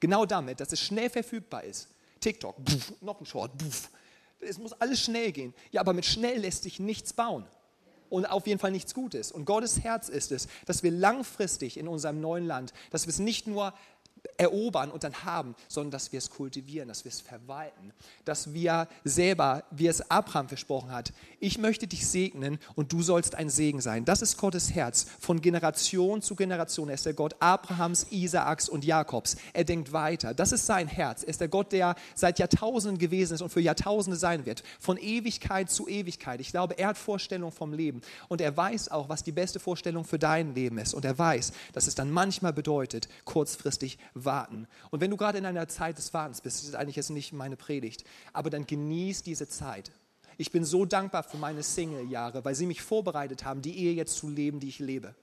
[0.00, 1.88] Genau damit, dass es schnell verfügbar ist.
[2.20, 3.88] TikTok, pf, noch ein Short, pf.
[4.40, 5.54] es muss alles schnell gehen.
[5.70, 7.46] Ja, aber mit schnell lässt sich nichts bauen
[8.10, 9.32] und auf jeden Fall nichts Gutes.
[9.32, 13.18] Und Gottes Herz ist es, dass wir langfristig in unserem neuen Land, dass wir es
[13.18, 13.74] nicht nur
[14.36, 17.92] erobern und dann haben, sondern dass wir es kultivieren, dass wir es verwalten,
[18.24, 23.34] dass wir selber, wie es Abraham versprochen hat, ich möchte dich segnen und du sollst
[23.34, 24.04] ein Segen sein.
[24.04, 26.88] Das ist Gottes Herz von Generation zu Generation.
[26.88, 29.36] Er ist der Gott Abrahams, Isaaks und Jakobs.
[29.52, 30.34] Er denkt weiter.
[30.34, 31.22] Das ist sein Herz.
[31.22, 34.62] Er ist der Gott, der seit Jahrtausenden gewesen ist und für Jahrtausende sein wird.
[34.80, 36.40] Von Ewigkeit zu Ewigkeit.
[36.40, 40.04] Ich glaube, er hat Vorstellung vom Leben und er weiß auch, was die beste Vorstellung
[40.04, 40.94] für dein Leben ist.
[40.94, 44.66] Und er weiß, dass es dann manchmal bedeutet, kurzfristig warten.
[44.90, 47.32] Und wenn du gerade in einer Zeit des Wartens bist, das ist eigentlich jetzt nicht
[47.32, 49.92] meine Predigt, aber dann genieß diese Zeit.
[50.38, 54.16] Ich bin so dankbar für meine Single-Jahre, weil sie mich vorbereitet haben, die Ehe jetzt
[54.16, 55.14] zu leben, die ich lebe.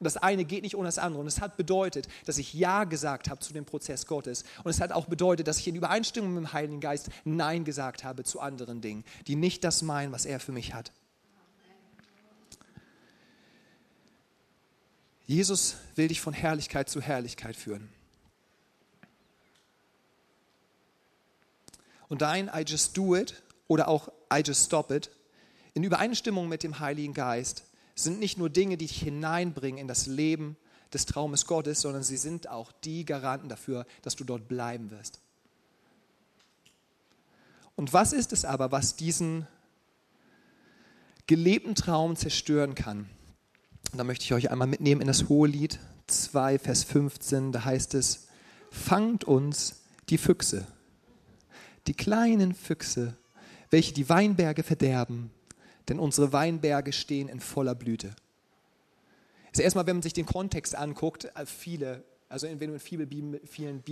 [0.00, 1.20] Und das eine geht nicht ohne das andere.
[1.20, 4.44] Und es hat bedeutet, dass ich Ja gesagt habe zu dem Prozess Gottes.
[4.64, 8.02] Und es hat auch bedeutet, dass ich in Übereinstimmung mit dem Heiligen Geist Nein gesagt
[8.02, 10.92] habe zu anderen Dingen, die nicht das meinen, was er für mich hat.
[15.26, 17.88] Jesus will dich von Herrlichkeit zu Herrlichkeit führen.
[22.10, 25.10] Und dein I just do it oder auch I just stop it
[25.74, 30.06] in Übereinstimmung mit dem Heiligen Geist sind nicht nur Dinge, die dich hineinbringen in das
[30.06, 30.56] Leben
[30.92, 35.20] des Traumes Gottes, sondern sie sind auch die Garanten dafür, dass du dort bleiben wirst.
[37.76, 39.46] Und was ist es aber, was diesen
[41.26, 43.08] gelebten Traum zerstören kann?
[43.92, 47.52] Und da möchte ich euch einmal mitnehmen in das Hohe Lied 2, Vers 15.
[47.52, 48.26] Da heißt es,
[48.70, 50.66] fangt uns die Füchse
[51.90, 53.16] die kleinen Füchse,
[53.70, 55.32] welche die Weinberge verderben,
[55.88, 58.14] denn unsere Weinberge stehen in voller Blüte.
[59.48, 63.40] Also erstmal, wenn man sich den Kontext anguckt, äh, viele, also wenn du in vielen,
[63.44, 63.82] vielen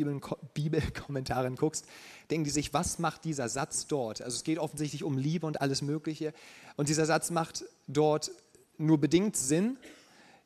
[0.55, 1.87] Bibelkommentaren guckst,
[2.31, 4.23] denken die sich, was macht dieser Satz dort?
[4.23, 6.33] Also es geht offensichtlich um Liebe und alles Mögliche.
[6.77, 8.31] Und dieser Satz macht dort
[8.77, 9.77] nur bedingt Sinn,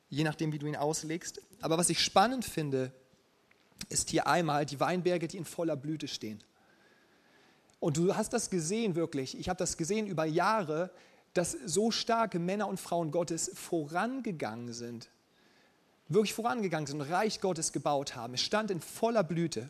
[0.09, 1.43] je nachdem, wie du ihn auslegst.
[1.61, 2.93] Aber was ich spannend finde,
[3.91, 6.43] ist hier einmal die Weinberge, die in voller Blüte stehen.
[7.83, 10.93] Und du hast das gesehen wirklich, ich habe das gesehen über Jahre,
[11.35, 15.11] dass so starke Männer und Frauen Gottes vorangegangen sind,
[16.07, 18.35] wirklich vorangegangen sind, Reich Gottes gebaut haben.
[18.35, 19.69] Es stand in voller Blüte.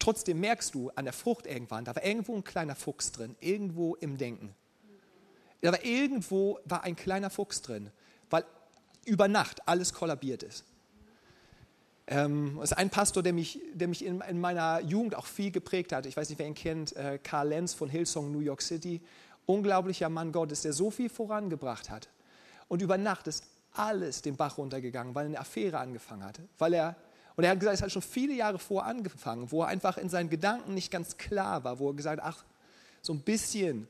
[0.00, 3.94] Trotzdem merkst du an der Frucht irgendwann, da war irgendwo ein kleiner Fuchs drin, irgendwo
[3.94, 4.52] im Denken.
[5.60, 7.92] Da war irgendwo war ein kleiner Fuchs drin,
[8.28, 8.44] weil
[9.04, 10.64] über Nacht alles kollabiert ist.
[12.06, 15.50] Ähm, das ist ein Pastor, der mich, der mich in, in, meiner Jugend auch viel
[15.50, 16.06] geprägt hat.
[16.06, 19.00] Ich weiß nicht, wer ihn kennt, äh, Karl Lenz von Hillsong New York City.
[19.46, 22.08] Unglaublicher Mann Gottes, der so viel vorangebracht hat.
[22.68, 26.40] Und über Nacht ist alles den Bach runtergegangen, weil eine Affäre angefangen hat.
[26.58, 26.96] Weil er,
[27.36, 30.08] und er hat gesagt, es hat schon viele Jahre vor angefangen, wo er einfach in
[30.08, 32.44] seinen Gedanken nicht ganz klar war, wo er gesagt hat, ach,
[33.02, 33.88] so ein bisschen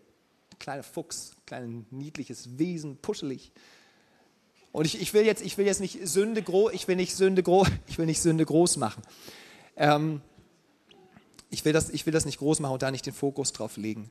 [0.59, 3.53] kleiner Fuchs, kleines niedliches Wesen, puschelig.
[4.75, 7.45] Und ich, ich, will jetzt, ich will jetzt nicht Sünde groß, ich will nicht Sünde
[7.45, 9.05] groß, ich will nicht Sünde groß machen.
[9.77, 10.21] Ähm,
[11.49, 13.77] ich, will das, ich will das nicht groß machen und da nicht den Fokus drauf
[13.77, 14.11] legen.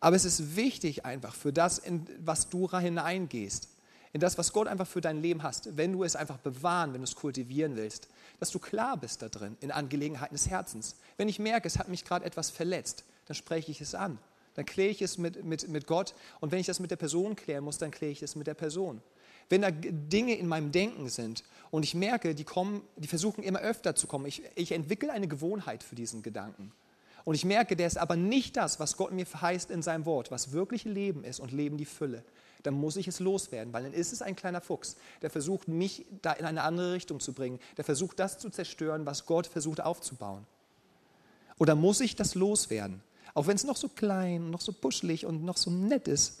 [0.00, 3.68] Aber es ist wichtig einfach für das, in was du hineingehst,
[4.12, 7.02] in das, was Gott einfach für dein Leben hast, wenn du es einfach bewahren, wenn
[7.02, 8.08] du es kultivieren willst,
[8.40, 10.96] dass du klar bist da drin, in Angelegenheiten des Herzens.
[11.16, 14.18] Wenn ich merke, es hat mich gerade etwas verletzt, dann spreche ich es an.
[14.54, 16.12] Dann kläre ich es mit, mit, mit Gott.
[16.40, 18.54] Und wenn ich das mit der Person klären muss, dann kläre ich es mit der
[18.54, 19.00] Person.
[19.52, 23.58] Wenn da Dinge in meinem Denken sind und ich merke, die, kommen, die versuchen immer
[23.58, 26.72] öfter zu kommen, ich, ich entwickle eine Gewohnheit für diesen Gedanken.
[27.26, 30.30] Und ich merke, der ist aber nicht das, was Gott mir verheißt in seinem Wort,
[30.30, 32.24] was wirklich Leben ist und Leben die Fülle.
[32.62, 36.06] Dann muss ich es loswerden, weil dann ist es ein kleiner Fuchs, der versucht, mich
[36.22, 39.82] da in eine andere Richtung zu bringen, der versucht, das zu zerstören, was Gott versucht
[39.82, 40.46] aufzubauen.
[41.58, 43.02] Oder muss ich das loswerden?
[43.34, 46.40] Auch wenn es noch so klein, noch so buschelig und noch so nett ist.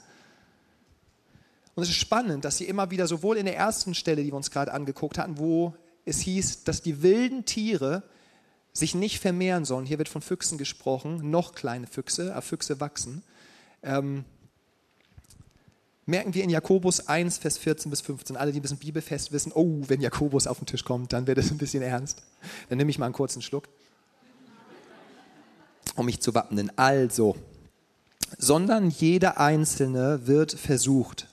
[1.74, 4.36] Und es ist spannend, dass sie immer wieder sowohl in der ersten Stelle, die wir
[4.36, 8.02] uns gerade angeguckt hatten, wo es hieß, dass die wilden Tiere
[8.72, 9.86] sich nicht vermehren sollen.
[9.86, 13.22] Hier wird von Füchsen gesprochen, noch kleine Füchse, aber Füchse wachsen.
[13.82, 14.24] Ähm,
[16.06, 18.36] merken wir in Jakobus 1, Vers 14 bis 15.
[18.36, 21.38] Alle, die ein bisschen bibelfest wissen, oh, wenn Jakobus auf den Tisch kommt, dann wird
[21.38, 22.22] es ein bisschen ernst.
[22.68, 23.68] Dann nehme ich mal einen kurzen Schluck,
[25.96, 26.72] um mich zu wappnen.
[26.76, 27.36] Also,
[28.38, 31.28] sondern jeder Einzelne wird versucht,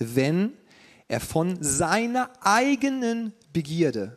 [0.00, 0.54] wenn
[1.06, 4.16] er von seiner eigenen Begierde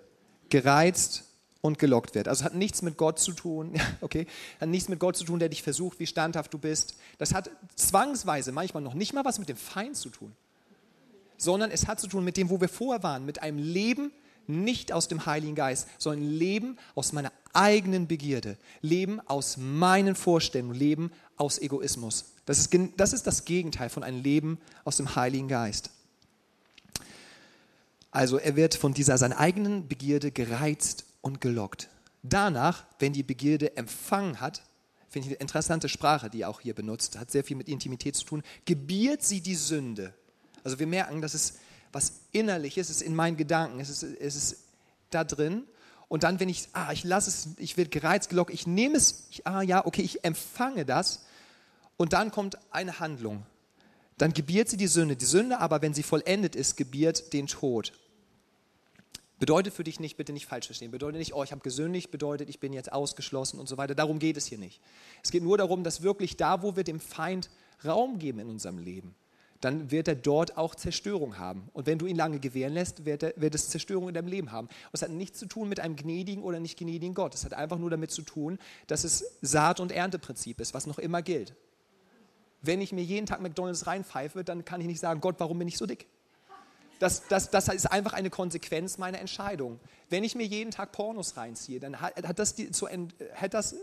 [0.50, 1.26] gereizt
[1.62, 2.28] und gelockt wird.
[2.28, 4.28] Also hat nichts mit Gott zu tun, okay,
[4.60, 6.96] hat nichts mit Gott zu tun, der dich versucht, wie standhaft du bist.
[7.17, 10.34] Das hat zwangsweise manchmal noch nicht mal was mit dem Feind zu tun,
[11.38, 14.12] sondern es hat zu tun mit dem, wo wir vorher waren, mit einem Leben
[14.46, 20.76] nicht aus dem Heiligen Geist, sondern Leben aus meiner eigenen Begierde, Leben aus meinen Vorstellungen,
[20.76, 22.33] Leben aus Egoismus.
[22.45, 25.91] Das ist, das ist das Gegenteil von einem Leben aus dem Heiligen Geist.
[28.12, 31.89] Also er wird von dieser seiner eigenen Begierde gereizt und gelockt.
[32.21, 34.62] Danach, wenn die Begierde empfangen hat,
[35.10, 38.15] finde ich eine interessante Sprache, die er auch hier benutzt, hat sehr viel mit Intimität
[38.15, 40.13] zu tun, gebiert sie die Sünde.
[40.63, 41.56] Also wir merken, dass es
[41.91, 44.58] was innerliches ist in meinen Gedanken, es ist, es ist
[45.12, 45.63] da drin.
[46.08, 49.27] Und dann, wenn ich, ah, ich lasse es, ich werde gereizt, gelockt, ich nehme es,
[49.29, 51.25] ich, ah ja, okay, ich empfange das.
[51.97, 53.45] Und dann kommt eine Handlung.
[54.17, 55.15] Dann gebiert sie die Sünde.
[55.15, 57.93] Die Sünde aber, wenn sie vollendet ist, gebiert den Tod.
[59.39, 62.47] Bedeutet für dich nicht, bitte nicht falsch verstehen, bedeutet nicht, oh, ich habe gesündigt, bedeutet,
[62.49, 63.95] ich bin jetzt ausgeschlossen und so weiter.
[63.95, 64.79] Darum geht es hier nicht.
[65.21, 67.49] Es geht nur darum, dass wirklich da, wo wir dem Feind
[67.84, 69.15] Raum geben in unserem Leben,
[69.60, 71.69] dann wird er dort auch Zerstörung haben.
[71.73, 74.51] Und wenn du ihn lange gewähren lässt, wird, er, wird es Zerstörung in deinem Leben
[74.51, 74.67] haben.
[74.67, 77.34] Und es hat nichts zu tun mit einem gnädigen oder nicht gnädigen Gott.
[77.34, 80.99] Es hat einfach nur damit zu tun, dass es Saat- und Ernteprinzip ist, was noch
[80.99, 81.53] immer gilt.
[82.63, 85.67] Wenn ich mir jeden Tag McDonalds reinpfeife, dann kann ich nicht sagen, Gott, warum bin
[85.67, 86.08] ich so dick?
[86.99, 89.82] Das, das, das ist einfach eine Konsequenz meiner Entscheidung.
[90.10, 93.76] Wenn ich mir jeden Tag Pornos reinziehe, dann hat, hat, das, die, zu, hat das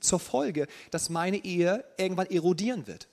[0.00, 3.06] zur Folge, dass meine Ehe irgendwann erodieren wird.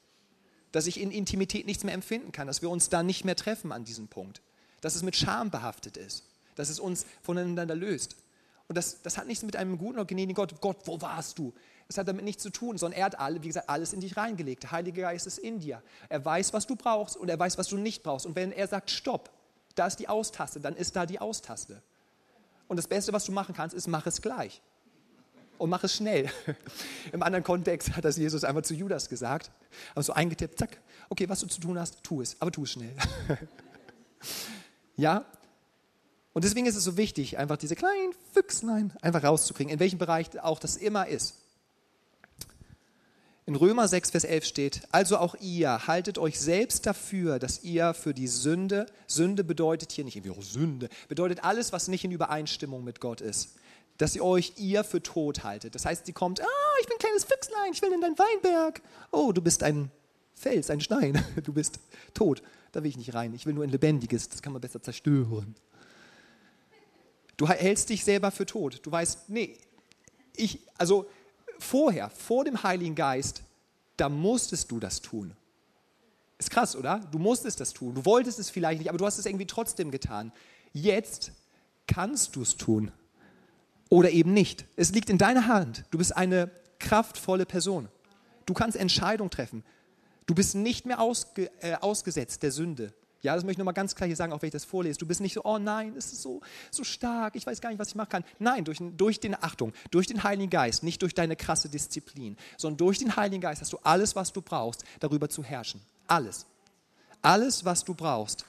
[0.72, 3.72] Dass ich in Intimität nichts mehr empfinden kann, dass wir uns dann nicht mehr treffen
[3.72, 4.42] an diesem Punkt.
[4.82, 6.24] Dass es mit Scham behaftet ist.
[6.56, 8.16] Dass es uns voneinander löst.
[8.68, 11.54] Und das, das hat nichts mit einem guten oder gnädigen Gott, Gott, wo warst du?
[11.88, 14.18] Das hat damit nichts zu tun, sondern er hat alle, wie gesagt, alles in dich
[14.18, 14.64] reingelegt.
[14.64, 15.82] Der Heilige Geist ist in dir.
[16.10, 18.26] Er weiß, was du brauchst und er weiß, was du nicht brauchst.
[18.26, 19.30] Und wenn er sagt, stopp,
[19.76, 21.82] da ist die Austaste, dann ist da die Austaste.
[22.68, 24.62] Und das Beste, was du machen kannst, ist, mach es gleich.
[25.58, 26.30] Und mach es schnell.
[27.12, 29.52] Im anderen Kontext hat das Jesus einmal zu Judas gesagt.
[29.94, 32.72] Aber so eingetippt, zack, okay, was du zu tun hast, tu es, aber tu es
[32.72, 32.96] schnell.
[34.96, 35.26] ja?
[36.34, 40.40] Und deswegen ist es so wichtig, einfach diese kleinen Füchslein einfach rauszukriegen, in welchem Bereich
[40.42, 41.43] auch das immer ist.
[43.46, 47.94] In Römer 6, Vers 11 steht, also auch ihr haltet euch selbst dafür, dass ihr
[47.94, 52.86] für die Sünde, Sünde bedeutet hier nicht irgendwie Sünde, bedeutet alles, was nicht in Übereinstimmung
[52.86, 53.56] mit Gott ist,
[53.98, 55.76] dass ihr euch ihr für tot haltet.
[55.76, 58.82] Das heißt, sie kommt, ah, ich bin ein kleines Füchslein, ich will in deinen Weinberg.
[59.12, 59.92] Oh, du bist ein
[60.36, 61.80] Fels, ein Stein, du bist
[62.14, 62.42] tot.
[62.72, 65.54] Da will ich nicht rein, ich will nur ein lebendiges, das kann man besser zerstören.
[67.36, 68.80] Du hältst dich selber für tot.
[68.84, 69.58] Du weißt, nee,
[70.36, 71.08] ich, also
[71.60, 73.44] vorher, vor dem Heiligen Geist,
[73.98, 75.36] da musstest du das tun.
[76.38, 77.00] Ist krass, oder?
[77.12, 77.96] Du musstest das tun.
[77.96, 80.32] Du wolltest es vielleicht nicht, aber du hast es irgendwie trotzdem getan.
[80.74, 81.32] Jetzt
[81.88, 82.92] kannst du es tun.
[83.90, 84.66] Oder eben nicht.
[84.76, 85.86] Es liegt in deiner Hand.
[85.92, 87.88] Du bist eine kraftvolle Person.
[88.46, 89.64] Du kannst Entscheidungen treffen.
[90.26, 92.94] Du bist nicht mehr ausge, äh, ausgesetzt der Sünde.
[93.24, 95.00] Ja, das möchte ich nochmal ganz klar hier sagen, auch wenn ich das vorlese.
[95.00, 97.80] Du bist nicht so, oh nein, es ist so, so stark, ich weiß gar nicht,
[97.80, 98.26] was ich machen kann.
[98.38, 102.78] Nein, durch, durch den, Achtung, durch den Heiligen Geist, nicht durch deine krasse Disziplin, sondern
[102.78, 105.82] durch den Heiligen Geist hast du alles, was du brauchst, darüber zu herrschen.
[106.06, 106.46] Alles.
[107.22, 108.46] Alles, was du brauchst.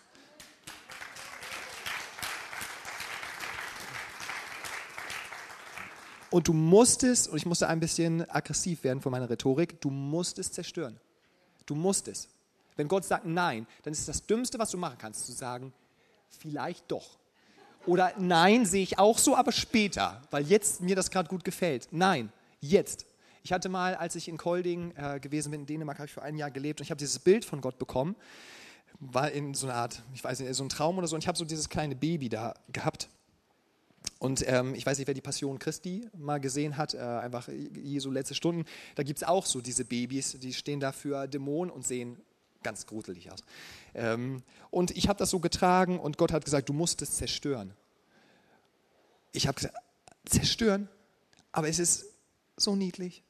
[6.30, 10.40] Und du musstest, und ich musste ein bisschen aggressiv werden von meiner Rhetorik, du musst
[10.40, 10.98] es zerstören.
[11.64, 12.28] Du musst es.
[12.76, 15.72] Wenn Gott sagt Nein, dann ist das Dümmste, was du machen kannst, zu sagen,
[16.28, 17.18] vielleicht doch.
[17.86, 21.88] Oder Nein sehe ich auch so, aber später, weil jetzt mir das gerade gut gefällt.
[21.90, 23.06] Nein, jetzt.
[23.42, 26.22] Ich hatte mal, als ich in Kolding äh, gewesen bin, in Dänemark, habe ich für
[26.22, 28.16] ein Jahr gelebt und ich habe dieses Bild von Gott bekommen.
[29.00, 31.14] War in so einer Art, ich weiß nicht, so ein Traum oder so.
[31.14, 33.08] Und ich habe so dieses kleine Baby da gehabt.
[34.18, 38.10] Und ähm, ich weiß nicht, wer die Passion Christi mal gesehen hat, äh, einfach Jesu
[38.10, 38.64] letzte Stunden.
[38.94, 42.16] Da gibt es auch so diese Babys, die stehen da für Dämonen und sehen
[42.64, 43.44] ganz gruselig aus.
[43.94, 47.72] Ähm, und ich habe das so getragen und Gott hat gesagt, du musst es zerstören.
[49.30, 49.76] Ich habe gesagt,
[50.24, 50.88] zerstören?
[51.52, 52.06] Aber es ist
[52.56, 53.22] so niedlich.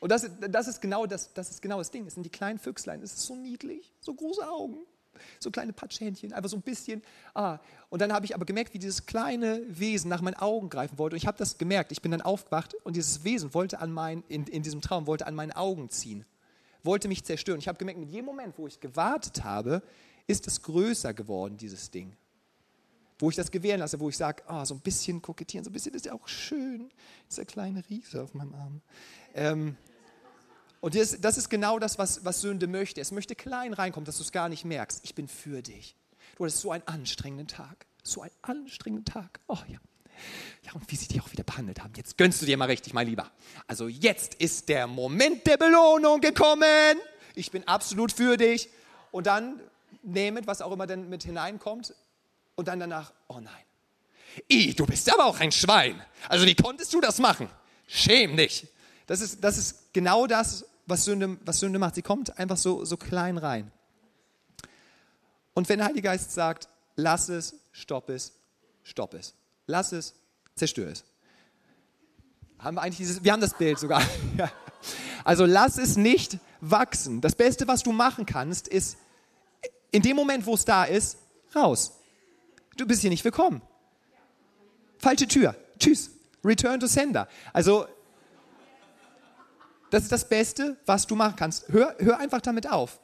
[0.00, 2.06] Und das, das, ist genau das, das ist genau das Ding.
[2.06, 3.02] Es sind die kleinen Füchslein.
[3.02, 4.78] Es ist so niedlich, so große Augen,
[5.38, 7.02] so kleine Patschhändchen, einfach so ein bisschen.
[7.34, 7.58] Ah.
[7.88, 11.14] Und dann habe ich aber gemerkt, wie dieses kleine Wesen nach meinen Augen greifen wollte.
[11.14, 11.92] Und ich habe das gemerkt.
[11.92, 15.26] Ich bin dann aufgewacht und dieses Wesen wollte an mein, in, in diesem Traum wollte
[15.26, 16.24] an meinen Augen ziehen
[16.82, 17.58] wollte mich zerstören.
[17.58, 19.82] Ich habe gemerkt, mit jedem Moment, wo ich gewartet habe,
[20.26, 22.16] ist es größer geworden, dieses Ding.
[23.18, 25.72] Wo ich das gewähren lasse, wo ich sage, oh, so ein bisschen kokettieren, so ein
[25.72, 26.90] bisschen ist ja auch schön,
[27.30, 28.80] dieser kleine Riese auf meinem Arm.
[29.34, 29.76] Ähm,
[30.80, 33.00] und das, das, ist genau das, was, was Sünde möchte.
[33.00, 35.00] Es möchte klein reinkommen, dass du es gar nicht merkst.
[35.04, 35.94] Ich bin für dich.
[36.36, 37.86] Du hattest so einen anstrengenden Tag.
[38.02, 39.38] So einen anstrengenden Tag.
[39.46, 39.78] Oh ja.
[40.64, 41.92] Ja, und wie sie dich auch wieder behandelt haben.
[41.96, 43.30] Jetzt gönnst du dir mal richtig, mein Lieber.
[43.66, 46.96] Also jetzt ist der Moment der Belohnung gekommen.
[47.34, 48.68] Ich bin absolut für dich.
[49.10, 49.60] Und dann
[50.02, 51.94] nehmt, was auch immer denn mit hineinkommt.
[52.54, 53.64] Und dann danach, oh nein.
[54.50, 56.02] I, du bist aber auch ein Schwein.
[56.28, 57.48] Also wie konntest du das machen?
[57.86, 58.66] Schäm dich.
[59.06, 61.94] Das ist, das ist genau das, was Sünde, was Sünde macht.
[61.94, 63.70] Sie kommt einfach so, so klein rein.
[65.54, 68.32] Und wenn der Heilige Geist sagt, lass es, stopp es,
[68.82, 69.34] stopp es.
[69.66, 70.14] Lass es,
[70.54, 71.04] zerstör es.
[72.58, 74.02] Haben wir eigentlich dieses, wir haben das Bild sogar.
[75.24, 77.20] Also lass es nicht wachsen.
[77.20, 78.98] Das Beste, was du machen kannst, ist
[79.92, 81.16] in dem Moment, wo es da ist,
[81.54, 81.92] raus.
[82.76, 83.62] Du bist hier nicht willkommen.
[84.98, 85.54] Falsche Tür.
[85.78, 86.10] Tschüss.
[86.44, 87.28] Return to sender.
[87.52, 87.86] Also
[89.90, 91.68] das ist das Beste, was du machen kannst.
[91.68, 92.98] Hör, hör einfach damit auf.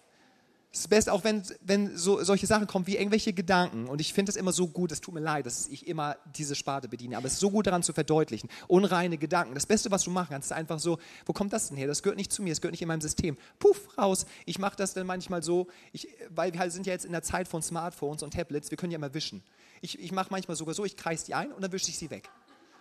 [0.78, 3.88] Es ist best, auch wenn, wenn so, solche Sachen kommen wie irgendwelche Gedanken.
[3.88, 6.54] Und ich finde es immer so gut, es tut mir leid, dass ich immer diese
[6.54, 8.48] Sparte bediene, aber es ist so gut daran zu verdeutlichen.
[8.68, 9.54] Unreine Gedanken.
[9.54, 11.88] Das Beste, was du machen kannst, ist einfach so, wo kommt das denn her?
[11.88, 13.36] Das gehört nicht zu mir, das gehört nicht in meinem System.
[13.58, 14.24] Puff, raus.
[14.46, 17.48] Ich mache das dann manchmal so, ich, weil wir sind ja jetzt in der Zeit
[17.48, 19.42] von Smartphones und Tablets, wir können ja immer wischen.
[19.80, 22.08] Ich, ich mache manchmal sogar so, ich kreise die ein und dann wische ich sie
[22.08, 22.30] weg.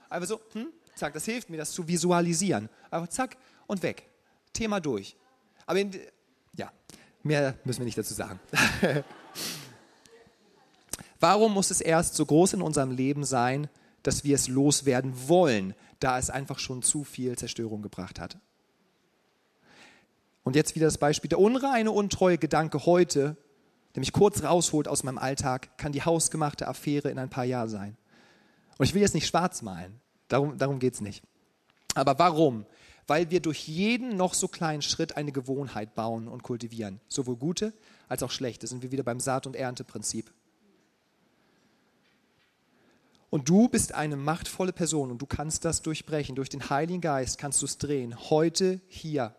[0.08, 2.70] Einfach so, hm, zack, das hilft mir, das zu visualisieren.
[2.92, 4.08] Einfach zack und weg.
[4.54, 5.16] Thema durch.
[5.66, 5.92] Aber in,
[7.28, 8.40] Mehr müssen wir nicht dazu sagen.
[11.20, 13.68] Warum muss es erst so groß in unserem Leben sein,
[14.04, 18.38] dass wir es loswerden wollen, da es einfach schon zu viel Zerstörung gebracht hat?
[20.44, 21.28] Und jetzt wieder das Beispiel.
[21.28, 23.36] Der unreine, untreue Gedanke heute,
[23.96, 27.68] der mich kurz rausholt aus meinem Alltag, kann die hausgemachte Affäre in ein paar Jahren
[27.68, 27.98] sein.
[28.78, 31.24] Und ich will jetzt nicht schwarz malen, darum, darum geht es nicht.
[31.96, 32.66] Aber warum
[33.08, 37.00] weil wir durch jeden noch so kleinen Schritt eine Gewohnheit bauen und kultivieren.
[37.08, 37.74] Sowohl gute
[38.10, 38.68] als auch schlechte.
[38.68, 40.32] Sind wir wieder beim Saat- und Ernteprinzip.
[43.30, 46.36] Und du bist eine machtvolle Person und du kannst das durchbrechen.
[46.36, 48.30] Durch den Heiligen Geist kannst du es drehen.
[48.30, 49.36] Heute, hier.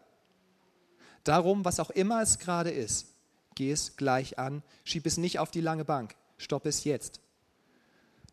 [1.25, 3.09] Darum, was auch immer es gerade ist,
[3.55, 4.63] geh es gleich an.
[4.85, 6.17] Schieb es nicht auf die lange Bank.
[6.37, 7.21] Stopp es jetzt.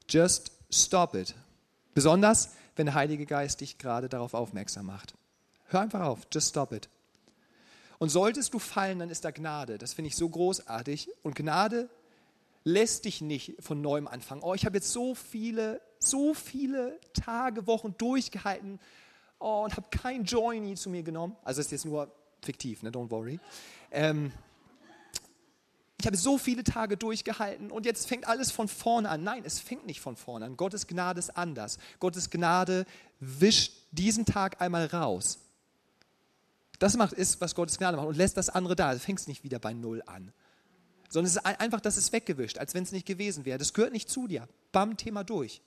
[0.09, 1.35] Just stop it.
[1.93, 5.15] Besonders, wenn der Heilige Geist dich gerade darauf aufmerksam macht.
[5.67, 6.89] Hör einfach auf, just stop it.
[7.97, 9.77] Und solltest du fallen, dann ist da Gnade.
[9.77, 11.09] Das finde ich so großartig.
[11.23, 11.89] Und Gnade
[12.63, 14.41] lässt dich nicht von neuem anfangen.
[14.43, 18.79] Oh, ich habe jetzt so viele, so viele Tage, Wochen durchgehalten
[19.39, 21.35] oh, und habe kein Joiny zu mir genommen.
[21.43, 22.91] Also ist jetzt nur fiktiv, ne?
[22.91, 23.39] don't worry.
[23.91, 24.31] Ähm,
[25.99, 29.23] ich habe so viele Tage durchgehalten und jetzt fängt alles von vorne an.
[29.23, 30.57] Nein, es fängt nicht von vorne an.
[30.57, 31.77] Gottes Gnade ist anders.
[31.99, 32.85] Gottes Gnade
[33.19, 35.39] wischt diesen Tag einmal raus.
[36.79, 38.93] Das macht, ist, was Gottes Gnade macht und lässt das andere da.
[38.93, 40.31] Du fängst nicht wieder bei Null an.
[41.09, 43.57] Sondern es ist einfach, das ist weggewischt, als wenn es nicht gewesen wäre.
[43.57, 44.47] Das gehört nicht zu dir.
[44.71, 45.61] Bam, Thema durch.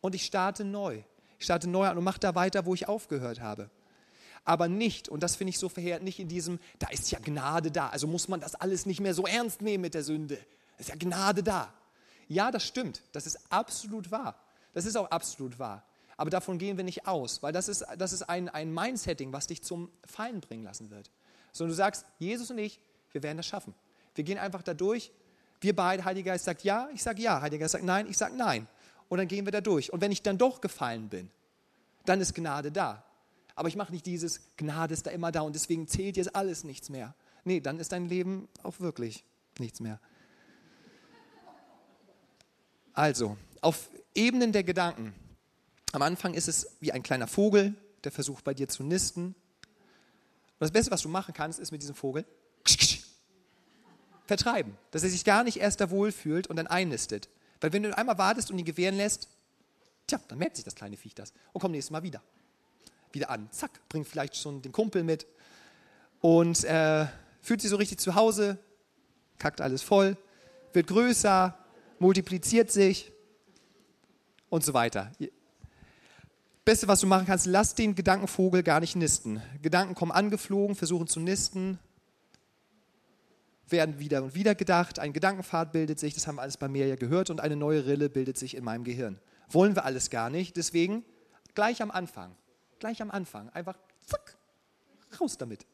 [0.00, 1.02] Und ich starte neu.
[1.38, 3.70] Ich starte neu an und mache da weiter, wo ich aufgehört habe.
[4.44, 7.70] Aber nicht, und das finde ich so verheerend, nicht in diesem, da ist ja Gnade
[7.70, 10.38] da, also muss man das alles nicht mehr so ernst nehmen mit der Sünde.
[10.78, 11.72] Ist ja Gnade da.
[12.26, 13.02] Ja, das stimmt.
[13.12, 14.36] Das ist absolut wahr.
[14.72, 15.84] Das ist auch absolut wahr.
[16.20, 19.46] Aber davon gehen wir nicht aus, weil das ist, das ist ein, ein Mindsetting, was
[19.46, 21.10] dich zum Fallen bringen lassen wird.
[21.50, 22.78] Sondern du sagst, Jesus und ich,
[23.12, 23.72] wir werden das schaffen.
[24.14, 25.12] Wir gehen einfach da durch.
[25.62, 27.40] Wir beide, Heiliger Geist sagt ja, ich sage ja.
[27.40, 28.68] Heiliger Geist sagt nein, ich sage nein.
[29.08, 29.94] Und dann gehen wir da durch.
[29.94, 31.30] Und wenn ich dann doch gefallen bin,
[32.04, 33.02] dann ist Gnade da.
[33.54, 36.64] Aber ich mache nicht dieses, Gnade ist da immer da und deswegen zählt jetzt alles
[36.64, 37.14] nichts mehr.
[37.44, 39.24] Nee, dann ist dein Leben auch wirklich
[39.58, 39.98] nichts mehr.
[42.92, 45.14] Also, auf Ebenen der Gedanken.
[45.92, 47.74] Am Anfang ist es wie ein kleiner Vogel,
[48.04, 49.26] der versucht bei dir zu nisten.
[49.26, 49.34] Und
[50.60, 52.24] das Beste, was du machen kannst, ist mit diesem Vogel
[54.26, 57.28] vertreiben, dass er sich gar nicht erst da wohlfühlt und dann einnistet.
[57.60, 59.28] Weil wenn du einmal wartest und ihn gewähren lässt,
[60.06, 62.22] tja, dann merkt sich das kleine Viech das und kommt nächstes Mal wieder.
[63.12, 65.26] Wieder an, zack, bringt vielleicht schon den Kumpel mit
[66.20, 67.06] und äh,
[67.40, 68.58] fühlt sich so richtig zu Hause,
[69.38, 70.16] kackt alles voll,
[70.72, 71.58] wird größer,
[71.98, 73.10] multipliziert sich
[74.48, 75.10] und so weiter.
[76.64, 79.42] Beste, was du machen kannst, lass den Gedankenvogel gar nicht nisten.
[79.62, 81.78] Gedanken kommen angeflogen, versuchen zu nisten,
[83.68, 86.86] werden wieder und wieder gedacht, ein Gedankenpfad bildet sich, das haben wir alles bei mir
[86.86, 89.18] ja gehört, und eine neue Rille bildet sich in meinem Gehirn.
[89.48, 91.04] Wollen wir alles gar nicht, deswegen
[91.54, 92.36] gleich am Anfang,
[92.78, 94.36] gleich am Anfang, einfach zack,
[95.20, 95.66] raus damit.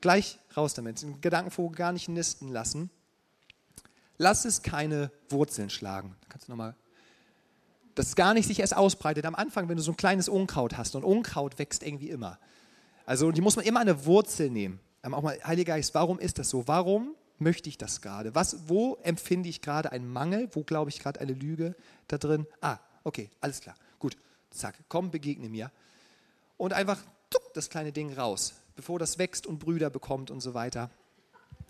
[0.00, 2.90] Gleich raus damit, den Gedankenvogel gar nicht nisten lassen.
[4.18, 6.16] Lass es keine Wurzeln schlagen.
[6.22, 6.74] Da kannst du nochmal
[7.94, 9.26] dass es gar nicht sich erst ausbreitet.
[9.26, 12.38] Am Anfang, wenn du so ein kleines Unkraut hast, und Unkraut wächst irgendwie immer.
[13.06, 14.80] Also die muss man immer eine Wurzel nehmen.
[15.02, 16.66] Ähm, auch mal, Heiliger Geist, warum ist das so?
[16.68, 18.34] Warum möchte ich das gerade?
[18.34, 20.48] Was, wo empfinde ich gerade einen Mangel?
[20.52, 21.74] Wo glaube ich gerade eine Lüge
[22.08, 22.46] da drin?
[22.60, 23.74] Ah, okay, alles klar.
[23.98, 24.16] Gut,
[24.50, 25.70] zack, komm, begegne mir.
[26.56, 26.98] Und einfach
[27.30, 30.90] tuck, das kleine Ding raus, bevor das wächst und Brüder bekommt und so weiter.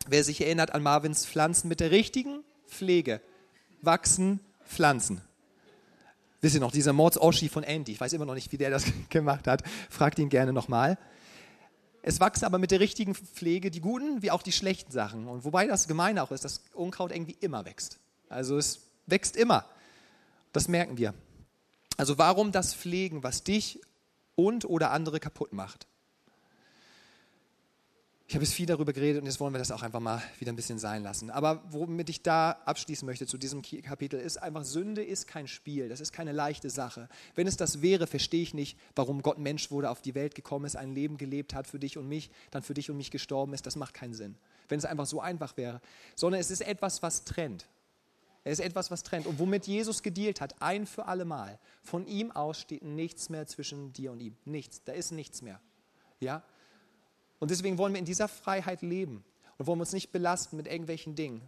[0.06, 3.20] Wer sich erinnert an Marvins Pflanzen mit der richtigen Pflege,
[3.80, 5.22] wachsen Pflanzen.
[6.42, 8.84] Wisst ihr noch, dieser Mords-Oschi von Andy, ich weiß immer noch nicht, wie der das
[9.08, 10.98] gemacht hat, fragt ihn gerne nochmal.
[12.02, 15.28] Es wachsen aber mit der richtigen Pflege die guten wie auch die schlechten Sachen.
[15.28, 18.00] Und wobei das gemein auch ist, dass Unkraut irgendwie immer wächst.
[18.28, 19.64] Also es wächst immer.
[20.52, 21.14] Das merken wir.
[21.96, 23.80] Also warum das pflegen, was dich
[24.34, 25.86] und oder andere kaputt macht?
[28.32, 30.50] Ich habe jetzt viel darüber geredet und jetzt wollen wir das auch einfach mal wieder
[30.50, 31.28] ein bisschen sein lassen.
[31.28, 35.90] Aber womit ich da abschließen möchte zu diesem Kapitel ist einfach, Sünde ist kein Spiel,
[35.90, 37.10] das ist keine leichte Sache.
[37.34, 40.64] Wenn es das wäre, verstehe ich nicht, warum Gott Mensch wurde, auf die Welt gekommen
[40.64, 43.52] ist, ein Leben gelebt hat für dich und mich, dann für dich und mich gestorben
[43.52, 43.66] ist.
[43.66, 44.38] Das macht keinen Sinn.
[44.66, 45.82] Wenn es einfach so einfach wäre.
[46.14, 47.68] Sondern es ist etwas, was trennt.
[48.44, 49.26] Es ist etwas, was trennt.
[49.26, 51.58] Und womit Jesus gedealt hat, ein für alle Mal.
[51.82, 54.38] Von ihm aus steht nichts mehr zwischen dir und ihm.
[54.46, 54.82] Nichts.
[54.84, 55.60] Da ist nichts mehr.
[56.18, 56.42] Ja?
[57.42, 59.24] Und deswegen wollen wir in dieser Freiheit leben
[59.58, 61.42] und wollen uns nicht belasten mit irgendwelchen Dingen.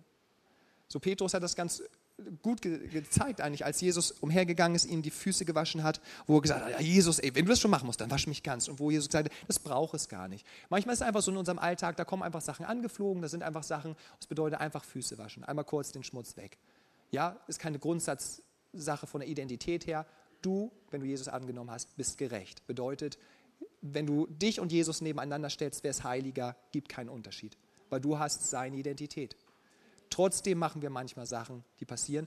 [0.88, 1.84] So Petrus hat das ganz
[2.42, 6.42] gut ge gezeigt eigentlich, als Jesus umhergegangen ist, ihm die Füße gewaschen hat, wo er
[6.42, 8.66] gesagt hat, ja Jesus, ey, wenn du das schon machen musst, dann wasch mich ganz.
[8.66, 10.44] Und wo Jesus gesagt hat, das braucht es gar nicht.
[10.68, 13.44] Manchmal ist es einfach so in unserem Alltag, da kommen einfach Sachen angeflogen, da sind
[13.44, 16.58] einfach Sachen, das bedeutet einfach Füße waschen, einmal kurz den Schmutz weg.
[17.12, 20.06] Ja, ist keine Grundsatzsache von der Identität her.
[20.42, 22.66] Du, wenn du Jesus angenommen hast, bist gerecht.
[22.66, 23.16] Bedeutet,
[23.92, 27.56] wenn du dich und Jesus nebeneinander stellst, wer ist heiliger, gibt keinen Unterschied,
[27.90, 29.36] weil du hast seine Identität.
[30.10, 32.26] Trotzdem machen wir manchmal Sachen, die passieren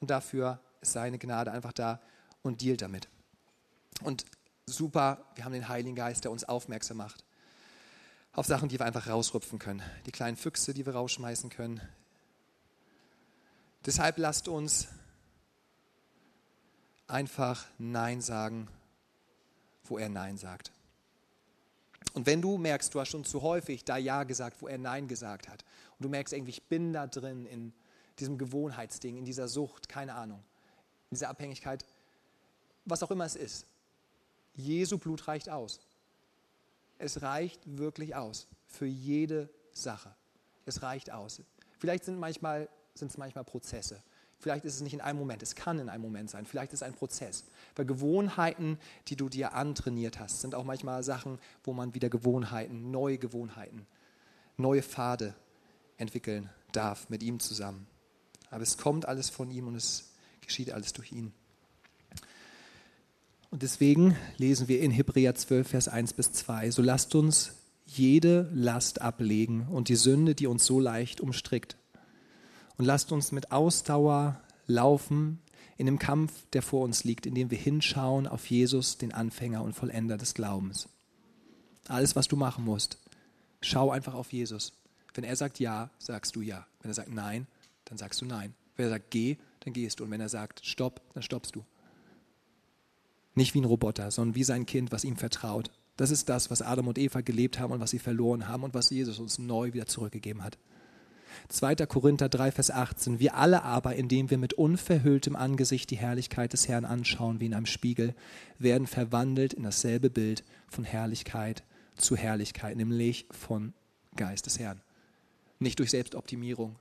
[0.00, 2.00] und dafür ist seine Gnade einfach da
[2.42, 3.08] und dealt damit.
[4.02, 4.24] Und
[4.66, 7.24] super, wir haben den Heiligen Geist, der uns aufmerksam macht
[8.34, 9.82] auf Sachen, die wir einfach rausrupfen können.
[10.06, 11.80] Die kleinen Füchse, die wir rausschmeißen können.
[13.86, 14.88] Deshalb lasst uns
[17.06, 18.68] einfach Nein sagen,
[19.84, 20.72] wo er Nein sagt.
[22.14, 25.08] Und wenn du merkst, du hast schon zu häufig da Ja gesagt, wo er Nein
[25.08, 25.64] gesagt hat,
[25.98, 27.74] und du merkst irgendwie, ich bin da drin in
[28.18, 30.42] diesem Gewohnheitsding, in dieser Sucht, keine Ahnung,
[31.10, 31.84] in dieser Abhängigkeit,
[32.84, 33.66] was auch immer es ist,
[34.54, 35.80] Jesu Blut reicht aus.
[36.98, 40.14] Es reicht wirklich aus für jede Sache.
[40.64, 41.42] Es reicht aus.
[41.78, 44.00] Vielleicht sind manchmal, sind es manchmal Prozesse.
[44.44, 46.80] Vielleicht ist es nicht in einem Moment, es kann in einem Moment sein, vielleicht ist
[46.80, 47.44] es ein Prozess.
[47.76, 48.78] Weil Gewohnheiten,
[49.08, 53.86] die du dir antrainiert hast, sind auch manchmal Sachen, wo man wieder Gewohnheiten, neue Gewohnheiten,
[54.58, 55.34] neue Pfade
[55.96, 57.86] entwickeln darf mit ihm zusammen.
[58.50, 61.32] Aber es kommt alles von ihm und es geschieht alles durch ihn.
[63.48, 67.54] Und deswegen lesen wir in Hebräer 12, Vers 1 bis 2, so lasst uns
[67.86, 71.78] jede Last ablegen und die Sünde, die uns so leicht umstrickt
[72.76, 75.40] und lasst uns mit Ausdauer laufen
[75.76, 79.74] in dem Kampf, der vor uns liegt, indem wir hinschauen auf Jesus, den Anfänger und
[79.74, 80.88] Vollender des Glaubens.
[81.88, 82.98] Alles, was du machen musst,
[83.60, 84.72] schau einfach auf Jesus.
[85.14, 86.66] Wenn er sagt ja, sagst du ja.
[86.80, 87.46] Wenn er sagt nein,
[87.84, 88.54] dann sagst du nein.
[88.76, 90.04] Wenn er sagt, geh, dann gehst du.
[90.04, 91.64] Und wenn er sagt, stopp, dann stoppst du.
[93.34, 95.70] Nicht wie ein Roboter, sondern wie sein Kind, was ihm vertraut.
[95.96, 98.74] Das ist das, was Adam und Eva gelebt haben und was sie verloren haben und
[98.74, 100.58] was Jesus uns neu wieder zurückgegeben hat.
[101.48, 101.76] 2.
[101.86, 103.20] Korinther 3, Vers 18.
[103.20, 107.54] Wir alle aber, indem wir mit unverhülltem Angesicht die Herrlichkeit des Herrn anschauen, wie in
[107.54, 108.14] einem Spiegel,
[108.58, 111.62] werden verwandelt in dasselbe Bild von Herrlichkeit
[111.96, 113.72] zu Herrlichkeit, nämlich von
[114.16, 114.80] Geist des Herrn.
[115.58, 116.76] Nicht durch Selbstoptimierung,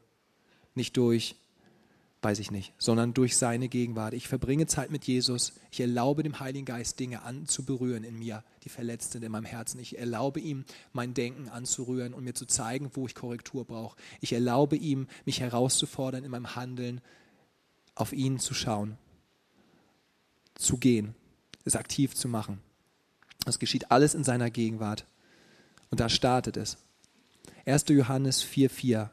[0.76, 1.36] nicht durch
[2.24, 4.14] weiß ich nicht, sondern durch seine Gegenwart.
[4.14, 5.54] Ich verbringe Zeit mit Jesus.
[5.72, 9.80] Ich erlaube dem Heiligen Geist Dinge anzuberühren in mir, die verletzt sind in meinem Herzen.
[9.80, 10.64] Ich erlaube ihm,
[10.94, 13.98] mein Denken anzurühren und mir zu zeigen, wo ich Korrektur brauche.
[14.22, 17.02] Ich erlaube ihm, mich herauszufordern in meinem Handeln,
[17.96, 18.98] auf ihn zu schauen,
[20.56, 21.16] zu gehen,
[21.66, 22.60] es aktiv zu machen.
[23.46, 25.06] Das geschieht alles in seiner Gegenwart.
[25.90, 26.78] Und da startet es.
[27.66, 27.86] 1.
[27.90, 29.10] Johannes 4,4.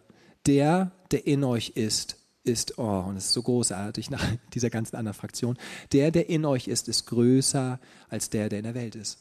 [0.46, 4.24] Der, der in euch ist, ist, oh, und es ist so großartig nach
[4.54, 5.58] dieser ganzen anderen Fraktion,
[5.92, 7.78] der, der in euch ist, ist größer
[8.08, 9.18] als der, der in der Welt ist.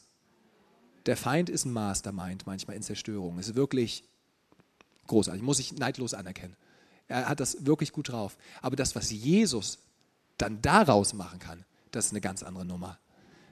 [1.06, 3.38] Der Feind ist ein Mastermind manchmal in Zerstörung.
[3.38, 4.04] Es ist wirklich
[5.06, 6.56] großartig, muss ich neidlos anerkennen.
[7.08, 8.36] Er hat das wirklich gut drauf.
[8.62, 9.78] Aber das, was Jesus
[10.38, 12.98] dann daraus machen kann, das ist eine ganz andere Nummer.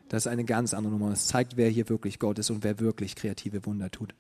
[0.08, 1.12] Das ist eine ganz andere Nummer.
[1.12, 4.14] Es zeigt, wer hier wirklich Gott ist und wer wirklich kreative Wunder tut.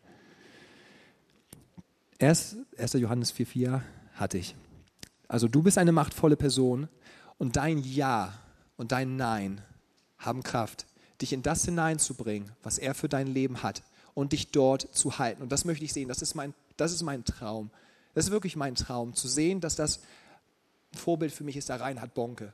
[2.20, 2.56] 1.
[2.94, 3.80] Johannes 4,4
[4.14, 4.56] hatte ich.
[5.28, 6.88] Also du bist eine machtvolle Person
[7.36, 8.32] und dein Ja
[8.76, 9.60] und dein Nein
[10.18, 10.86] haben Kraft,
[11.20, 13.82] dich in das hineinzubringen, was er für dein Leben hat
[14.14, 15.42] und dich dort zu halten.
[15.42, 16.08] Und das möchte ich sehen.
[16.08, 17.70] Das ist mein, das ist mein Traum.
[18.14, 20.00] Das ist wirklich mein Traum, zu sehen, dass das
[20.96, 22.52] Vorbild für mich ist der Reinhard Bonke.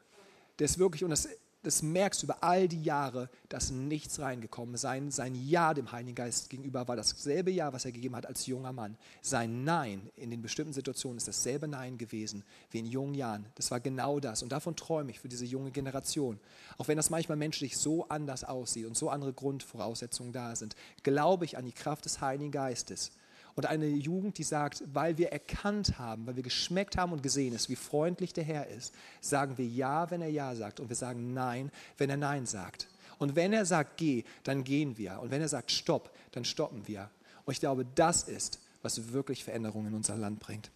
[0.58, 1.28] Der ist wirklich, und das
[1.64, 4.82] das merkst du über all die Jahre, dass nichts reingekommen ist.
[4.82, 8.46] Sein, sein Ja dem Heiligen Geist gegenüber war dasselbe Ja, was er gegeben hat als
[8.46, 8.96] junger Mann.
[9.22, 13.46] Sein Nein in den bestimmten Situationen ist dasselbe Nein gewesen wie in jungen Jahren.
[13.54, 14.42] Das war genau das.
[14.42, 16.38] Und davon träume ich für diese junge Generation.
[16.76, 21.46] Auch wenn das manchmal menschlich so anders aussieht und so andere Grundvoraussetzungen da sind, glaube
[21.46, 23.10] ich an die Kraft des Heiligen Geistes
[23.56, 27.54] und eine Jugend, die sagt, weil wir erkannt haben, weil wir geschmeckt haben und gesehen
[27.54, 30.96] ist, wie freundlich der Herr ist, sagen wir Ja, wenn er Ja sagt und wir
[30.96, 32.88] sagen Nein, wenn er Nein sagt.
[33.18, 35.20] Und wenn er sagt Geh, dann gehen wir.
[35.20, 37.10] Und wenn er sagt Stopp, dann stoppen wir.
[37.44, 40.70] Und ich glaube, das ist, was wirklich Veränderungen in unser Land bringt.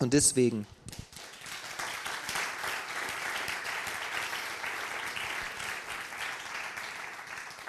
[0.00, 0.66] Und deswegen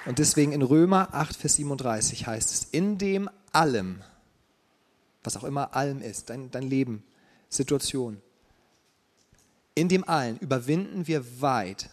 [0.05, 4.03] Und deswegen in Römer 8, Vers 37 heißt es, in dem allem,
[5.25, 7.03] was auch immer allem ist, dein, dein Leben,
[7.49, 8.21] Situation.
[9.73, 11.89] In dem allen überwinden wir weit,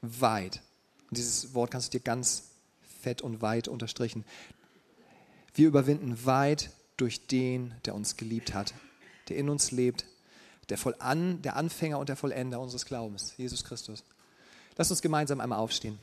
[0.00, 0.62] weit.
[1.08, 2.50] Und dieses Wort kannst du dir ganz
[3.02, 4.24] fett und weit unterstrichen.
[5.54, 8.74] Wir überwinden weit durch den, der uns geliebt hat,
[9.28, 10.06] der in uns lebt,
[10.68, 14.04] der, Vollan, der Anfänger und der Vollender unseres Glaubens, Jesus Christus.
[14.76, 15.98] Lass uns gemeinsam einmal aufstehen.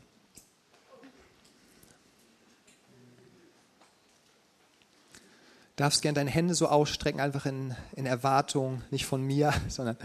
[5.76, 9.98] Darfst gerne deine Hände so ausstrecken, einfach in, in Erwartung, nicht von mir, sondern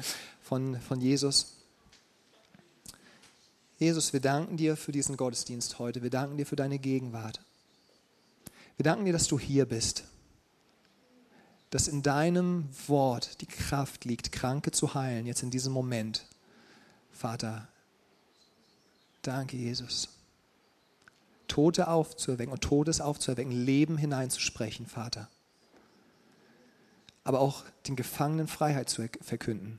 [0.42, 1.56] von, von Jesus.
[3.78, 6.02] Jesus, wir danken dir für diesen Gottesdienst heute.
[6.02, 7.40] Wir danken dir für deine Gegenwart.
[8.76, 10.04] Wir danken dir, dass du hier bist.
[11.70, 16.26] Dass in deinem Wort die Kraft liegt, Kranke zu heilen, jetzt in diesem Moment.
[17.12, 17.68] Vater,
[19.22, 20.08] danke, Jesus.
[21.46, 25.28] Tote aufzuerwecken und Todes aufzuerwecken, Leben hineinzusprechen, Vater
[27.24, 29.78] aber auch den Gefangenen Freiheit zu verkünden.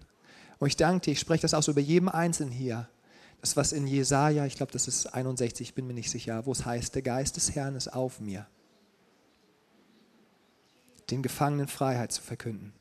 [0.60, 2.88] Und ich danke dir, ich spreche das aus über jedem Einzelnen hier.
[3.42, 6.52] Das, was in Jesaja, ich glaube, das ist 61, ich bin mir nicht sicher, wo
[6.52, 8.46] es heißt, der Geist des Herrn ist auf mir.
[11.10, 12.74] Den Gefangenen Freiheit zu verkünden.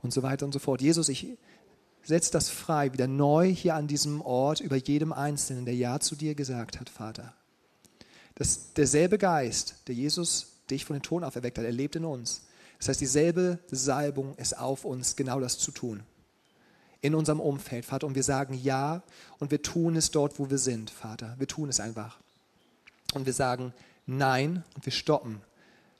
[0.00, 0.80] Und so weiter und so fort.
[0.80, 1.36] Jesus, ich
[2.04, 6.14] setze das frei, wieder neu hier an diesem Ort über jedem Einzelnen, der Ja zu
[6.14, 7.34] dir gesagt hat, Vater.
[8.36, 12.42] Dass derselbe Geist, der Jesus dich von den Toten auferweckt hat, er lebt in uns.
[12.78, 16.02] Das heißt, dieselbe Salbung ist auf uns, genau das zu tun.
[17.00, 18.06] In unserem Umfeld, Vater.
[18.06, 19.02] Und wir sagen Ja
[19.38, 21.34] und wir tun es dort, wo wir sind, Vater.
[21.38, 22.18] Wir tun es einfach.
[23.14, 23.72] Und wir sagen
[24.06, 25.40] Nein und wir stoppen,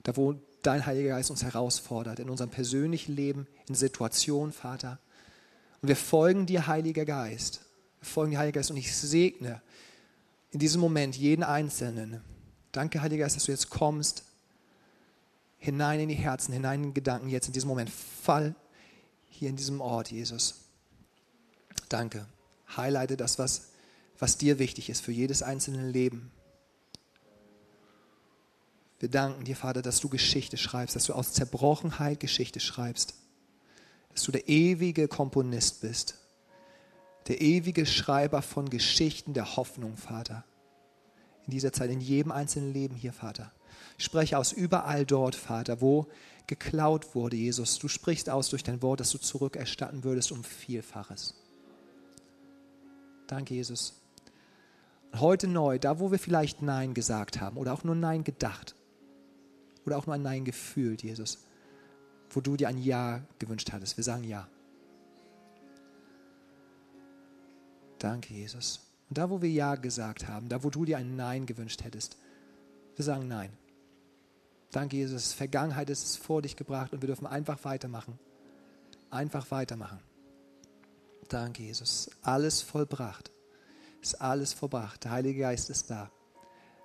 [0.03, 4.99] da wo dein Heiliger Geist uns herausfordert, in unserem persönlichen Leben, in Situationen, Vater.
[5.81, 7.61] Und wir folgen dir, Heiliger Geist.
[8.01, 8.71] Wir folgen dir, Heiliger Geist.
[8.71, 9.61] Und ich segne
[10.51, 12.21] in diesem Moment jeden Einzelnen.
[12.71, 14.23] Danke, Heiliger Geist, dass du jetzt kommst
[15.59, 17.89] hinein in die Herzen, hinein in die Gedanken jetzt in diesem Moment.
[17.89, 18.55] Fall
[19.29, 20.55] hier in diesem Ort, Jesus.
[21.89, 22.25] Danke.
[22.75, 23.69] Highlighte das, was,
[24.17, 26.31] was dir wichtig ist für jedes einzelne Leben.
[28.99, 33.13] Wir danken dir, Vater, dass du Geschichte schreibst, dass du aus Zerbrochenheit Geschichte schreibst.
[34.09, 36.15] dass du der ewige Komponist bist,
[37.27, 40.43] der ewige Schreiber von Geschichten der Hoffnung, Vater.
[41.45, 43.51] In dieser Zeit, in jedem einzelnen Leben hier, Vater.
[43.99, 46.07] Spreche aus überall dort, Vater, wo
[46.47, 47.77] geklaut wurde, Jesus.
[47.77, 51.35] Du sprichst aus durch dein Wort, dass du zurückerstatten würdest um Vielfaches.
[53.27, 54.01] Danke, Jesus.
[55.15, 58.75] Heute neu, da wo wir vielleicht Nein gesagt haben oder auch nur Nein gedacht
[59.85, 61.45] oder auch nur ein Nein gefühlt, Jesus,
[62.29, 63.97] wo du dir ein Ja gewünscht hattest.
[63.97, 64.47] Wir sagen Ja.
[67.99, 68.79] Danke, Jesus.
[69.09, 72.17] Und da, wo wir Ja gesagt haben, da, wo du dir ein Nein gewünscht hättest,
[72.95, 73.58] wir sagen Nein.
[74.71, 75.33] Danke, Jesus.
[75.33, 78.19] Vergangenheit ist vor dich gebracht und wir dürfen einfach weitermachen.
[79.09, 79.99] Einfach weitermachen.
[81.27, 82.09] Danke, Jesus.
[82.21, 83.31] Alles vollbracht.
[84.01, 85.03] Ist alles vollbracht.
[85.03, 86.11] Der Heilige Geist ist da.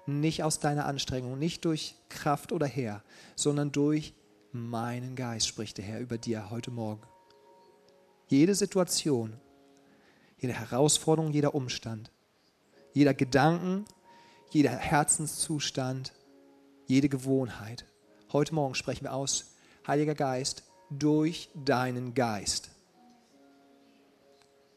[0.06, 3.02] Nicht aus deiner Anstrengung, nicht durch Kraft oder Herr,
[3.36, 4.14] sondern durch
[4.52, 7.02] meinen Geist, spricht der Herr über dir heute Morgen.
[8.28, 9.38] Jede Situation,
[10.38, 12.10] jede Herausforderung, jeder Umstand,
[12.92, 13.84] jeder Gedanken,
[14.50, 16.12] jeder Herzenszustand,
[16.86, 17.84] jede Gewohnheit.
[18.32, 19.54] Heute Morgen sprechen wir aus,
[19.86, 22.70] Heiliger Geist, durch deinen Geist.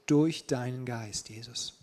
[0.06, 1.78] Durch deinen Geist, Jesus.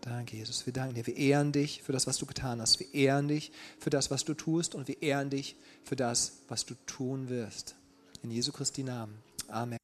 [0.00, 0.66] Danke, Jesus.
[0.66, 1.06] Wir danken dir.
[1.06, 2.78] Wir ehren dich für das, was du getan hast.
[2.78, 4.74] Wir ehren dich für das, was du tust.
[4.74, 7.74] Und wir ehren dich für das, was du tun wirst.
[8.22, 9.16] In Jesu Christi Namen.
[9.48, 9.83] Amen.